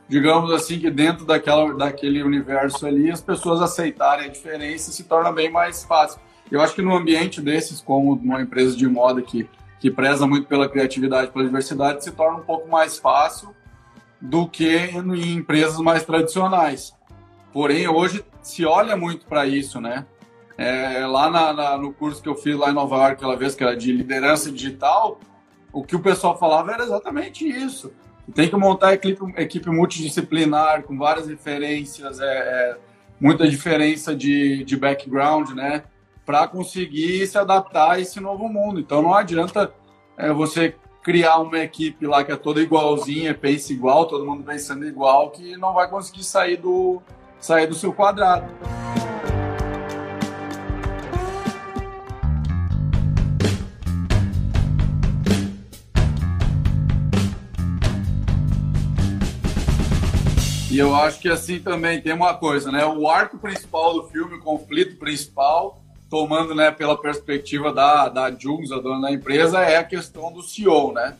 [0.08, 5.32] digamos assim, que dentro daquela, daquele universo ali, as pessoas aceitarem a diferença se torna
[5.32, 6.20] bem mais fácil.
[6.50, 9.48] Eu acho que no ambiente desses, como uma empresa de moda que,
[9.80, 13.54] que preza muito pela criatividade, pela diversidade, se torna um pouco mais fácil
[14.20, 16.94] do que em empresas mais tradicionais.
[17.52, 20.06] Porém, hoje se olha muito para isso, né?
[20.56, 23.54] É, lá na, na, no curso que eu fiz lá em Nova York, aquela vez
[23.54, 25.18] que era de liderança digital,
[25.72, 27.92] o que o pessoal falava era exatamente isso
[28.32, 32.76] tem que montar equipe, equipe multidisciplinar, com várias referências, é, é,
[33.20, 35.84] muita diferença de, de background, né?
[36.24, 38.80] Para conseguir se adaptar a esse novo mundo.
[38.80, 39.72] Então não adianta
[40.16, 44.86] é, você criar uma equipe lá que é toda igualzinha, pensa igual, todo mundo pensando
[44.86, 47.02] igual, que não vai conseguir sair do,
[47.38, 48.46] sair do seu quadrado.
[60.74, 62.84] E eu acho que assim também tem uma coisa, né?
[62.84, 68.72] O arco principal do filme, o conflito principal, tomando né, pela perspectiva da, da Jules,
[68.72, 71.16] a dona da empresa, é a questão do CEO, né?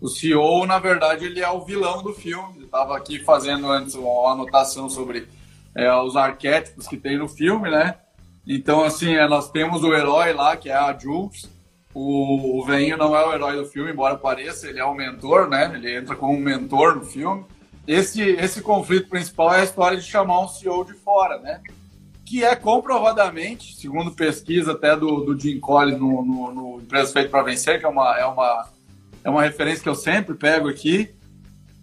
[0.00, 2.60] O CEO, na verdade, ele é o vilão do filme.
[2.60, 5.26] Eu estava aqui fazendo antes uma anotação sobre
[5.74, 7.96] é, os arquétipos que tem no filme, né?
[8.46, 11.50] Então, assim, é, nós temos o herói lá, que é a Jules.
[11.92, 15.72] O, o não é o herói do filme, embora pareça, ele é o mentor, né?
[15.74, 17.44] Ele entra como mentor no filme
[17.86, 21.60] esse, esse conflito principal é a história de chamar um CEO de fora, né?
[22.24, 27.28] Que é comprovadamente, segundo pesquisa até do, do Jim Collins no, no, no Empresa Feita
[27.28, 28.68] para Vencer, que é uma, é, uma,
[29.24, 31.12] é uma referência que eu sempre pego aqui,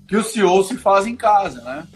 [0.08, 1.88] que o CEO se faz em casa, né?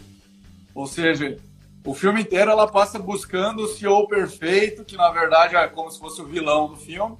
[0.75, 1.37] Ou seja,
[1.85, 5.99] o filme inteiro ela passa buscando o CEO perfeito, que na verdade é como se
[5.99, 7.17] fosse o vilão do filme,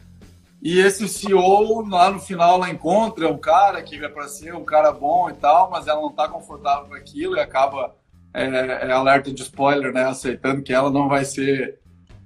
[0.65, 4.63] e esse CEO, lá no final, ela encontra um cara que vai para ser um
[4.63, 7.93] cara bom e tal, mas ela não está confortável com aquilo e acaba,
[8.34, 11.82] é, é, alerta de spoiler, né, aceitando que ela não vai ser,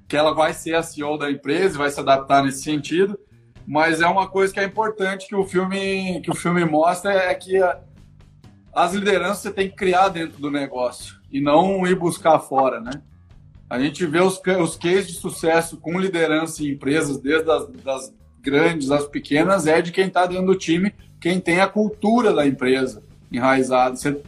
[0.07, 3.17] que ela vai ser a CEO da empresa e vai se adaptar nesse sentido.
[3.65, 7.33] Mas é uma coisa que é importante que o filme, que o filme mostra é
[7.33, 7.81] que a,
[8.71, 13.01] as lideranças você tem que criar dentro do negócio e não ir buscar fora, né?
[13.67, 18.17] A gente vê os, os cases de sucesso com liderança em empresas, desde as das
[18.41, 22.45] grandes, as pequenas, é de quem está dentro do time, quem tem a cultura da
[22.45, 23.95] empresa enraizada.
[23.95, 24.21] Você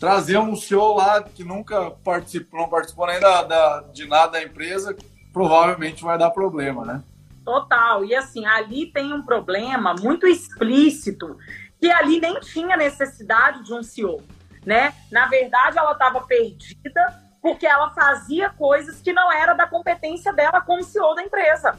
[0.00, 4.42] trazer um CEO lá que nunca participou, não participou nem da, da, de nada da
[4.42, 4.96] empresa,
[5.32, 7.02] provavelmente vai dar problema, né?
[7.44, 8.04] Total.
[8.04, 11.36] E assim, ali tem um problema muito explícito
[11.80, 14.22] que ali nem tinha necessidade de um CEO,
[14.64, 14.94] né?
[15.10, 20.60] Na verdade, ela estava perdida porque ela fazia coisas que não era da competência dela
[20.60, 21.76] como CEO da empresa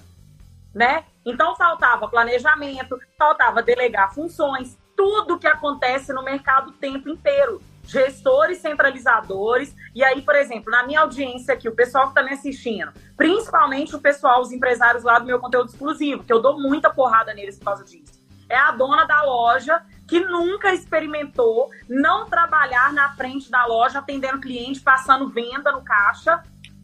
[0.74, 1.06] né?
[1.26, 7.62] Então faltava planejamento, faltava delegar funções, tudo que acontece no mercado o tempo inteiro.
[7.86, 9.76] Gestores centralizadores.
[9.94, 13.94] E aí, por exemplo, na minha audiência aqui, o pessoal que está me assistindo, principalmente
[13.94, 17.58] o pessoal, os empresários lá do meu conteúdo exclusivo, que eu dou muita porrada neles
[17.58, 18.24] por causa disso.
[18.50, 24.40] É a dona da loja que nunca experimentou não trabalhar na frente da loja, atendendo
[24.40, 26.44] cliente, passando venda no caixa,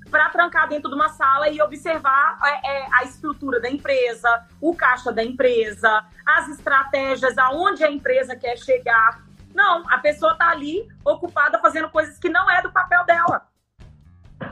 [0.09, 4.75] para trancar dentro de uma sala e observar é, é, a estrutura da empresa, o
[4.75, 9.23] caixa da empresa, as estratégias, aonde a empresa quer chegar.
[9.53, 13.47] Não, a pessoa está ali ocupada fazendo coisas que não é do papel dela.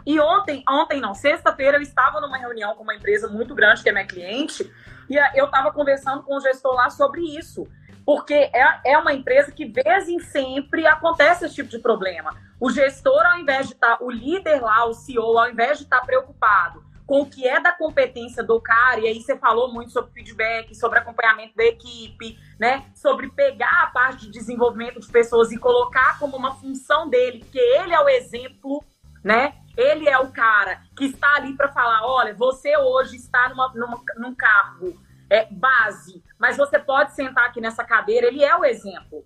[0.06, 3.90] E ontem, ontem não, sexta-feira eu estava numa reunião com uma empresa muito grande que
[3.90, 4.70] é minha cliente
[5.10, 7.68] e eu estava conversando com o gestor lá sobre isso
[8.08, 12.34] porque é, é uma empresa que, vez em sempre, acontece esse tipo de problema.
[12.60, 15.84] O gestor, ao invés de estar, tá, o líder lá, o CEO, ao invés de
[15.84, 19.72] estar tá preocupado com o que é da competência do cara, e aí você falou
[19.72, 22.86] muito sobre feedback, sobre acompanhamento da equipe, né?
[22.94, 27.60] Sobre pegar a parte de desenvolvimento de pessoas e colocar como uma função dele, porque
[27.60, 28.84] ele é o exemplo,
[29.24, 29.56] né?
[29.78, 34.02] Ele é o cara que está ali para falar: olha, você hoje está numa, numa,
[34.18, 39.24] num cargo é, base, mas você pode sentar aqui nessa cadeira, ele é o exemplo.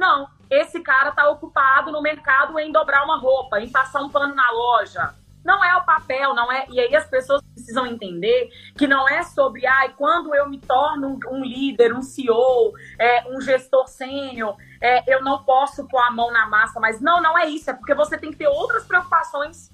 [0.00, 4.34] Não, esse cara está ocupado no mercado em dobrar uma roupa, em passar um pano
[4.34, 5.14] na loja.
[5.44, 6.64] Não é o papel, não é.
[6.70, 11.18] E aí as pessoas precisam entender que não é sobre, ai, quando eu me torno
[11.28, 16.32] um líder, um CEO, é, um gestor sênior, é, eu não posso pôr a mão
[16.32, 19.70] na massa, mas não, não é isso, é porque você tem que ter outras preocupações.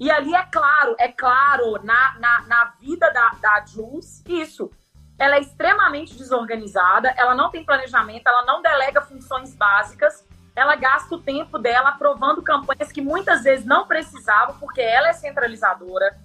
[0.00, 4.70] E ali é claro, é claro, na, na, na vida da, da Jules, isso
[5.18, 11.14] ela é extremamente desorganizada, ela não tem planejamento, ela não delega funções básicas, ela gasta
[11.14, 16.16] o tempo dela aprovando campanhas que muitas vezes não precisavam, porque ela é centralizadora,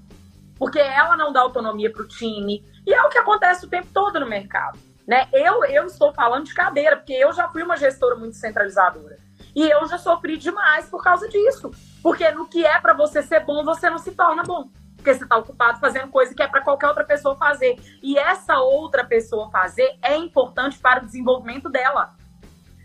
[0.58, 3.88] porque ela não dá autonomia para o time, e é o que acontece o tempo
[3.92, 4.78] todo no mercado.
[5.08, 5.28] Né?
[5.34, 9.18] Eu, eu estou falando de cadeira, porque eu já fui uma gestora muito centralizadora.
[9.56, 11.70] E eu já sofri demais por causa disso.
[12.02, 14.70] Porque no que é para você ser bom, você não se torna bom
[15.04, 17.76] porque você está ocupado fazendo coisa que é para qualquer outra pessoa fazer.
[18.02, 22.16] E essa outra pessoa fazer é importante para o desenvolvimento dela.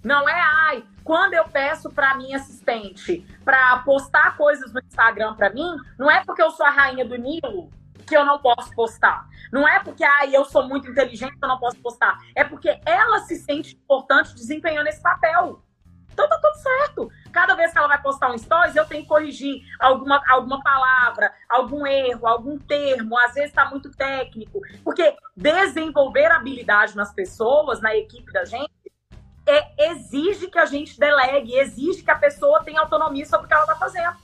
[0.03, 5.51] Não é, ai, quando eu peço para minha assistente para postar coisas no Instagram para
[5.51, 7.71] mim, não é porque eu sou a rainha do Nilo
[8.05, 9.29] que eu não posso postar.
[9.53, 12.19] Não é porque ai, eu sou muito inteligente eu não posso postar.
[12.35, 15.62] É porque ela se sente importante desempenhando esse papel.
[16.19, 17.12] Então tá tudo certo.
[17.33, 21.33] Cada vez que ela vai postar um stories, eu tenho que corrigir alguma, alguma palavra,
[21.49, 24.61] algum erro, algum termo, às vezes está muito técnico.
[24.83, 28.73] Porque desenvolver habilidade nas pessoas, na equipe da gente,
[29.47, 33.55] é, exige que a gente delegue, exige que a pessoa tenha autonomia sobre o que
[33.55, 34.16] ela está fazendo.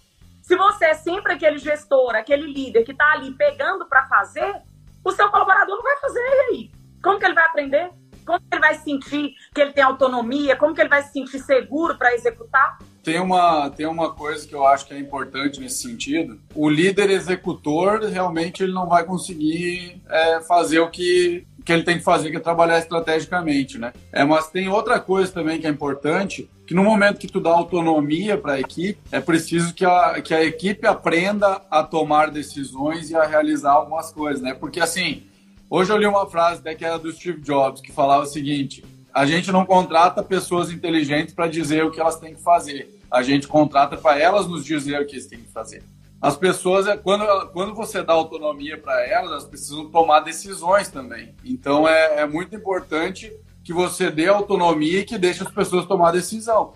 [0.43, 4.63] Se você é sempre aquele gestor, aquele líder que está ali pegando para fazer,
[5.05, 6.19] o seu colaborador não vai fazer.
[6.19, 6.73] E aí?
[7.01, 7.93] Como que ele vai aprender?
[8.25, 10.57] Como ele vai sentir que ele tem autonomia?
[10.57, 12.79] Como que ele vai se sentir seguro para executar?
[13.03, 16.41] Tem uma, tem uma coisa que eu acho que é importante nesse sentido.
[16.55, 21.99] O líder executor, realmente, ele não vai conseguir é, fazer o que, que ele tem
[21.99, 23.93] que fazer, que é trabalhar estrategicamente, né?
[24.11, 27.51] É, mas tem outra coisa também que é importante, que no momento que tu dá
[27.51, 33.11] autonomia para a equipe, é preciso que a, que a equipe aprenda a tomar decisões
[33.11, 34.55] e a realizar algumas coisas, né?
[34.55, 35.25] Porque, assim,
[35.69, 38.85] Hoje eu li uma frase até que era do Steve Jobs, que falava o seguinte:
[39.12, 43.01] a gente não contrata pessoas inteligentes para dizer o que elas têm que fazer.
[43.11, 45.83] A gente contrata para elas nos dizer o que eles têm que fazer.
[46.21, 51.35] As pessoas, é, quando, quando você dá autonomia para elas, elas precisam tomar decisões também.
[51.45, 56.12] Então é, é muito importante que você dê autonomia e que deixe as pessoas tomar
[56.12, 56.75] decisão.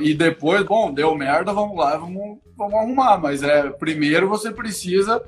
[0.00, 3.18] E depois, bom, deu merda, vamos lá, vamos, vamos arrumar.
[3.18, 5.22] Mas é primeiro você precisa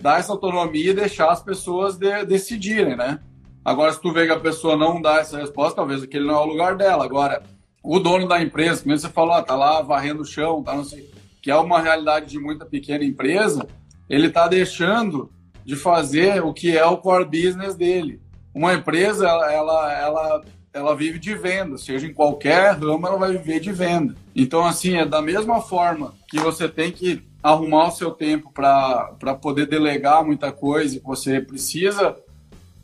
[0.00, 3.20] dar essa autonomia e deixar as pessoas de, decidirem, né?
[3.64, 6.38] Agora, se tu vê que a pessoa não dá essa resposta, talvez aquele não é
[6.38, 7.04] o lugar dela.
[7.04, 7.42] Agora,
[7.82, 10.84] o dono da empresa, como você falou, ah, tá lá varrendo o chão, tá não
[10.84, 11.10] sei,
[11.42, 13.66] que é uma realidade de muita pequena empresa,
[14.08, 15.30] ele tá deixando
[15.64, 18.20] de fazer o que é o core business dele.
[18.54, 23.60] Uma empresa, ela, ela, ela vive de venda, seja em qualquer ramo, ela vai viver
[23.60, 24.14] de venda.
[24.34, 29.34] Então, assim, é da mesma forma que você tem que arrumar o seu tempo para
[29.40, 32.16] poder delegar muita coisa, você precisa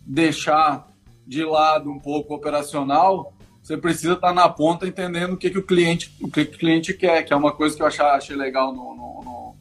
[0.07, 0.89] deixar
[1.27, 5.59] de lado um pouco operacional, você precisa estar tá na ponta entendendo o que, que
[5.59, 8.05] o cliente o que, que o cliente quer, que é uma coisa que eu achei,
[8.05, 9.57] achei legal no, no, no,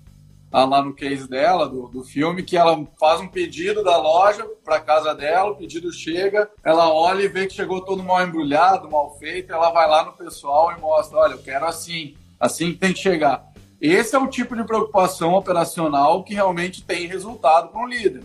[0.51, 4.80] lá no case dela, do, do filme, que ela faz um pedido da loja para
[4.80, 9.18] casa dela, o pedido chega, ela olha e vê que chegou todo mal embrulhado, mal
[9.18, 12.93] feito, ela vai lá no pessoal e mostra, olha, eu quero assim, assim que tem
[12.93, 13.53] que chegar.
[13.84, 18.23] Esse é o tipo de preocupação operacional que realmente tem resultado para um líder.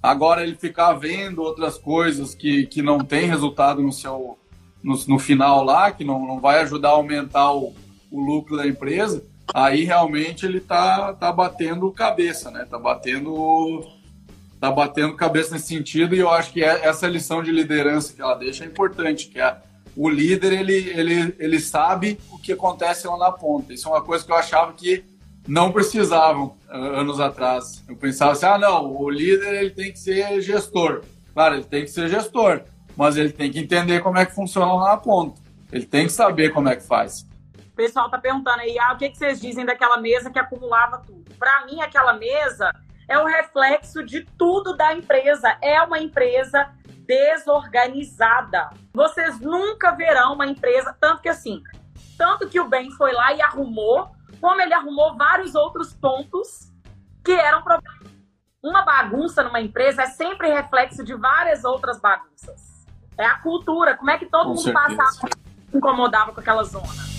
[0.00, 4.38] Agora, ele ficar vendo outras coisas que, que não tem resultado no seu
[4.80, 7.74] no, no final lá, que não, não vai ajudar a aumentar o,
[8.12, 12.64] o lucro da empresa, aí realmente ele tá, tá batendo cabeça, né?
[12.64, 13.84] Tá batendo
[14.60, 18.22] tá batendo cabeça nesse sentido e eu acho que é, essa lição de liderança que
[18.22, 19.56] ela deixa é importante, que é
[19.96, 23.72] o líder ele, ele, ele sabe o que acontece lá na ponta.
[23.72, 25.04] Isso é uma coisa que eu achava que
[25.46, 27.84] não precisavam ah, anos atrás.
[27.88, 31.02] Eu pensava assim, ah, não, o líder ele tem que ser gestor.
[31.34, 32.62] Claro, ele tem que ser gestor,
[32.96, 35.40] mas ele tem que entender como é que funciona lá na ponta.
[35.70, 37.26] Ele tem que saber como é que faz.
[37.72, 40.98] O pessoal tá perguntando aí, ah, o que, que vocês dizem daquela mesa que acumulava
[40.98, 41.24] tudo?
[41.38, 42.70] Para mim, aquela mesa
[43.08, 45.56] é o reflexo de tudo da empresa.
[45.62, 46.70] É uma empresa
[47.06, 48.70] desorganizada.
[48.92, 51.62] Vocês nunca verão uma empresa, tanto que assim,
[52.16, 56.72] tanto que o Ben foi lá e arrumou, como ele arrumou vários outros pontos
[57.24, 58.10] que eram problemas.
[58.62, 62.86] Uma bagunça numa empresa é sempre reflexo de várias outras bagunças.
[63.18, 64.96] É a cultura, como é que todo com mundo certeza.
[64.96, 65.28] passava,
[65.74, 67.12] incomodava com aquela zona.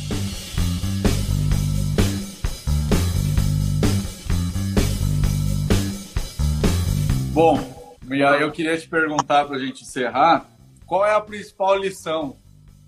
[7.33, 10.45] Bom, e aí eu queria te perguntar para a gente encerrar,
[10.85, 12.35] qual é a principal lição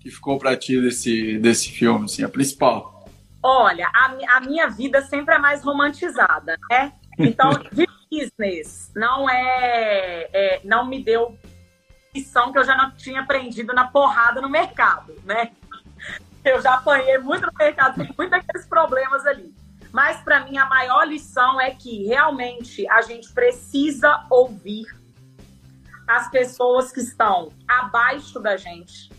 [0.00, 3.08] que ficou para ti desse, desse filme, assim, a principal?
[3.42, 6.92] Olha, a, a minha vida sempre é mais romantizada, né?
[7.18, 11.36] Então, de business não é, é, não me deu
[12.14, 15.52] lição que eu já não tinha aprendido na porrada no mercado, né?
[16.44, 19.52] Eu já apanhei muito no mercado, tem muitos daqueles problemas ali.
[19.92, 24.86] Mas para mim a maior lição é que realmente a gente precisa ouvir
[26.06, 29.10] as pessoas que estão abaixo da gente.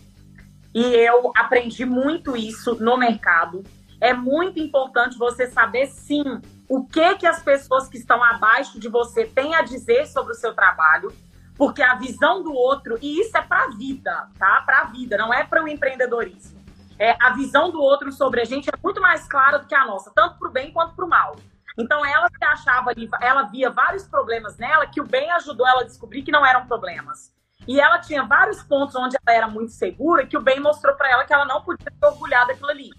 [0.74, 3.64] E eu aprendi muito isso no mercado.
[4.00, 6.22] É muito importante você saber sim
[6.68, 10.36] o que que as pessoas que estão abaixo de você têm a dizer sobre o
[10.36, 11.12] seu trabalho,
[11.56, 14.62] porque a visão do outro, e isso é para a vida, tá?
[14.64, 16.58] Para a vida, não é para o empreendedorismo.
[16.98, 19.86] É, a visão do outro sobre a gente é muito mais clara do que a
[19.86, 21.36] nossa, tanto para o bem quanto para o mal.
[21.78, 25.82] Então ela se achava ali, ela via vários problemas nela que o bem ajudou ela
[25.82, 27.32] a descobrir que não eram problemas.
[27.68, 31.10] E ela tinha vários pontos onde ela era muito segura que o bem mostrou para
[31.10, 32.90] ela que ela não podia se orgulhar daquilo ali.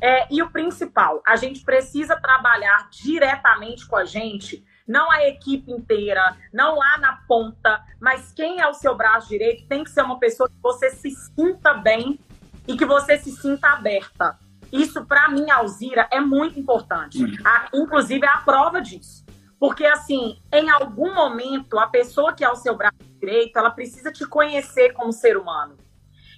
[0.00, 5.70] É, e o principal, a gente precisa trabalhar diretamente com a gente, não a equipe
[5.70, 10.02] inteira, não lá na ponta, mas quem é o seu braço direito tem que ser
[10.02, 12.18] uma pessoa que você se sinta bem
[12.66, 14.38] e que você se sinta aberta.
[14.72, 17.18] Isso, para mim, Alzira, é muito importante.
[17.44, 19.24] A, inclusive, é a prova disso.
[19.58, 24.10] Porque, assim, em algum momento, a pessoa que é o seu braço direito, ela precisa
[24.10, 25.76] te conhecer como ser humano.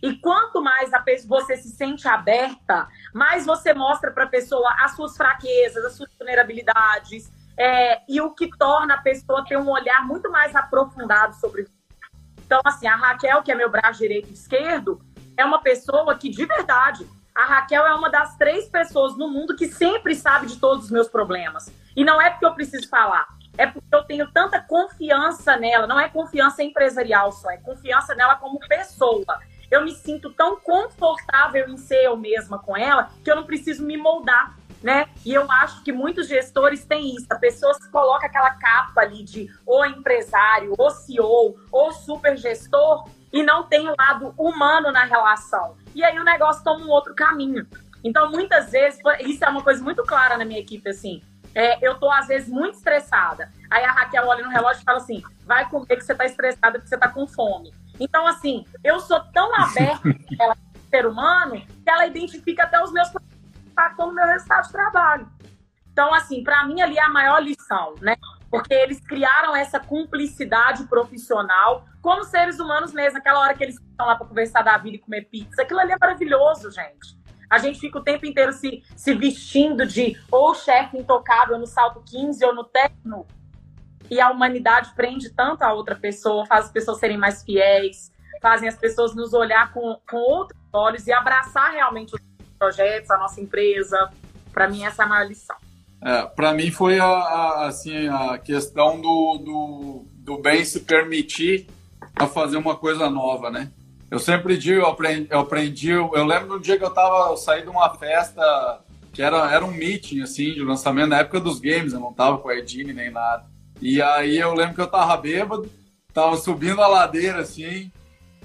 [0.03, 4.69] E quanto mais a pessoa, você se sente aberta, mais você mostra para a pessoa
[4.81, 9.71] as suas fraquezas, as suas vulnerabilidades, é, e o que torna a pessoa ter um
[9.71, 11.69] olhar muito mais aprofundado sobre
[12.45, 15.01] Então, assim, a Raquel, que é meu braço direito e esquerdo,
[15.37, 19.57] é uma pessoa que, de verdade, a Raquel é uma das três pessoas no mundo
[19.57, 21.73] que sempre sabe de todos os meus problemas.
[21.97, 23.27] E não é porque eu preciso falar,
[23.57, 25.87] é porque eu tenho tanta confiança nela.
[25.87, 29.41] Não é confiança empresarial só, é confiança nela como pessoa.
[29.71, 33.85] Eu me sinto tão confortável em ser eu mesma com ela que eu não preciso
[33.85, 34.57] me moldar.
[34.83, 35.09] Né?
[35.25, 37.27] E eu acho que muitos gestores têm isso.
[37.31, 43.09] A pessoa se coloca aquela capa ali de ou empresário, ou CEO, ou super gestor,
[43.33, 45.77] e não tem o lado humano na relação.
[45.95, 47.67] E aí o negócio toma um outro caminho.
[48.05, 51.23] Então, muitas vezes, isso é uma coisa muito clara na minha equipe, assim.
[51.55, 53.53] É, eu tô, às vezes, muito estressada.
[53.71, 56.79] Aí a Raquel olha no relógio e fala assim: vai comer que você tá estressada
[56.79, 57.73] porque você tá com fome.
[58.01, 60.09] Então, assim, eu sou tão aberta
[60.41, 60.57] ela
[60.93, 63.09] ser humano que ela identifica até os meus
[63.67, 65.27] impactou no meu resultado de trabalho.
[65.91, 68.15] Então, assim, para mim ali é a maior lição, né?
[68.53, 73.17] Porque eles criaram essa cumplicidade profissional como seres humanos mesmo.
[73.17, 75.93] Aquela hora que eles estão lá para conversar da vida e comer pizza, aquilo ali
[75.93, 77.19] é maravilhoso, gente.
[77.49, 82.03] A gente fica o tempo inteiro se, se vestindo de ou chefe intocável no salto
[82.05, 83.27] 15 ou no terno.
[84.11, 88.69] E a humanidade prende tanto a outra pessoa, faz as pessoas serem mais fiéis, fazem
[88.69, 92.21] as pessoas nos olhar com, com outros olhos e abraçar realmente os
[92.59, 94.11] projetos, a nossa empresa.
[94.53, 95.57] Para mim, essa é a maior lição.
[96.05, 101.69] É, para mim foi a, a, assim, a questão do, do, do bem se permitir
[102.17, 103.71] a fazer uma coisa nova, né?
[104.11, 107.37] Eu sempre digo, eu aprendi, eu, aprendi, eu lembro do dia que eu tava, eu
[107.37, 108.83] saí de uma festa
[109.13, 112.39] que era, era um meeting, assim, de lançamento na época dos games, eu não tava
[112.39, 113.45] com a Edine nem nada.
[113.81, 115.71] E aí eu lembro que eu tava bêbado,
[116.13, 117.91] tava subindo a ladeira, assim,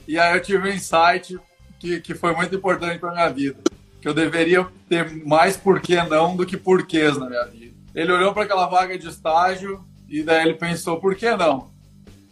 [0.08, 1.38] e aí eu tive um insight
[1.80, 3.60] que, que foi muito importante para minha vida.
[4.08, 7.76] Que eu deveria ter mais porquê não do que porquês na minha vida.
[7.94, 11.70] Ele olhou para aquela vaga de estágio e daí ele pensou, por que não?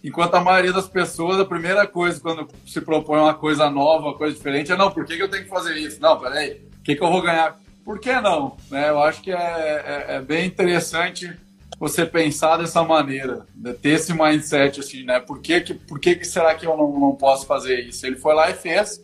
[0.01, 4.17] Enquanto a maioria das pessoas, a primeira coisa quando se propõe uma coisa nova, uma
[4.17, 5.99] coisa diferente, é não, por que, que eu tenho que fazer isso?
[5.99, 7.59] Não, peraí, o que, que eu vou ganhar?
[7.83, 8.55] Por que não?
[8.71, 8.87] Né?
[8.87, 11.29] Eu acho que é, é, é bem interessante
[11.77, 13.73] você pensar dessa maneira, né?
[13.73, 15.19] ter esse mindset assim, né?
[15.19, 18.05] Por que, que, por que, que será que eu não, não posso fazer isso?
[18.05, 19.03] Ele foi lá e fez.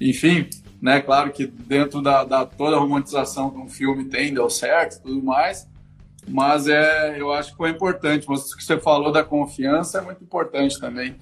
[0.00, 0.48] Enfim,
[0.80, 1.00] né?
[1.00, 5.22] Claro que dentro da, da toda a romantização que um filme tem, deu certo tudo
[5.22, 5.68] mais,
[6.26, 8.26] mas é, eu acho que foi importante.
[8.28, 11.16] Mas o que você falou da confiança é muito importante também.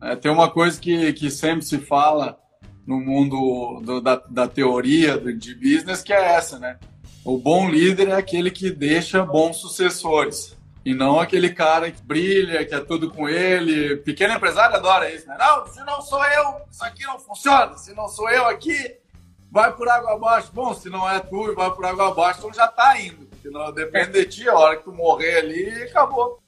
[0.00, 2.38] É, tem uma coisa que, que sempre se fala
[2.86, 6.78] no mundo do, da, da teoria de business que é essa, né?
[7.24, 10.54] O bom líder é aquele que deixa bons sucessores.
[10.84, 13.96] E não aquele cara que brilha, que é tudo com ele.
[13.96, 15.36] Pequeno empresário adora isso, né?
[15.38, 17.78] Não, se não sou eu, isso aqui não funciona.
[17.78, 18.96] Se não sou eu aqui,
[19.50, 20.50] vai por água abaixo.
[20.52, 23.26] Bom, se não é tu vai por água abaixo, então já tá indo.
[23.40, 26.38] Se não depende de ti, a hora que tu morrer ali, acabou.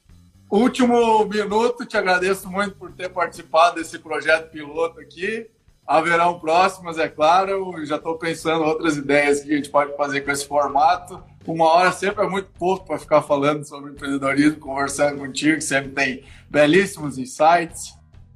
[0.50, 5.48] Último minuto, te agradeço muito por ter participado desse projeto piloto aqui.
[5.86, 7.84] Haverão próximas, é claro.
[7.86, 11.22] Já estou pensando outras ideias que a gente pode fazer com esse formato.
[11.46, 15.90] Uma hora sempre é muito pouco para ficar falando sobre empreendedorismo, conversando contigo, que sempre
[15.90, 17.94] tem belíssimos insights.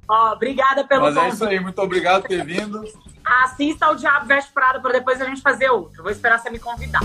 [0.09, 2.81] Oh, obrigada pelo Mas é isso aí, muito obrigado por ter vindo.
[3.43, 6.01] Assista ao Diabo Veste Prada para depois a gente fazer outro.
[6.01, 7.01] Vou esperar você me convidar.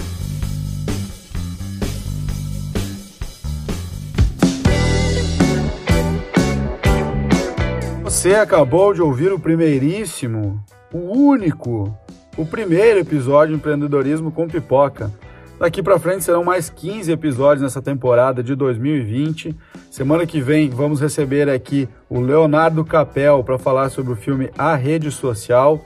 [8.05, 11.93] Você acabou de ouvir o primeiríssimo, o único,
[12.37, 15.13] o primeiro episódio de empreendedorismo com pipoca.
[15.59, 19.57] Daqui para frente serão mais 15 episódios nessa temporada de 2020.
[19.91, 24.75] Semana que vem vamos receber aqui o Leonardo Capel para falar sobre o filme A
[24.75, 25.81] Rede Social.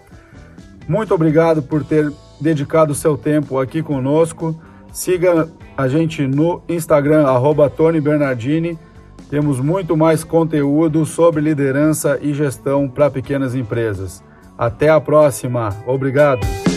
[0.88, 4.60] Muito obrigado por ter dedicado seu tempo aqui conosco.
[4.92, 8.78] Siga a gente no Instagram, arroba Tony Bernardini
[9.30, 14.24] temos muito mais conteúdo sobre liderança e gestão para pequenas empresas.
[14.58, 15.70] Até a próxima.
[15.86, 16.69] Obrigado.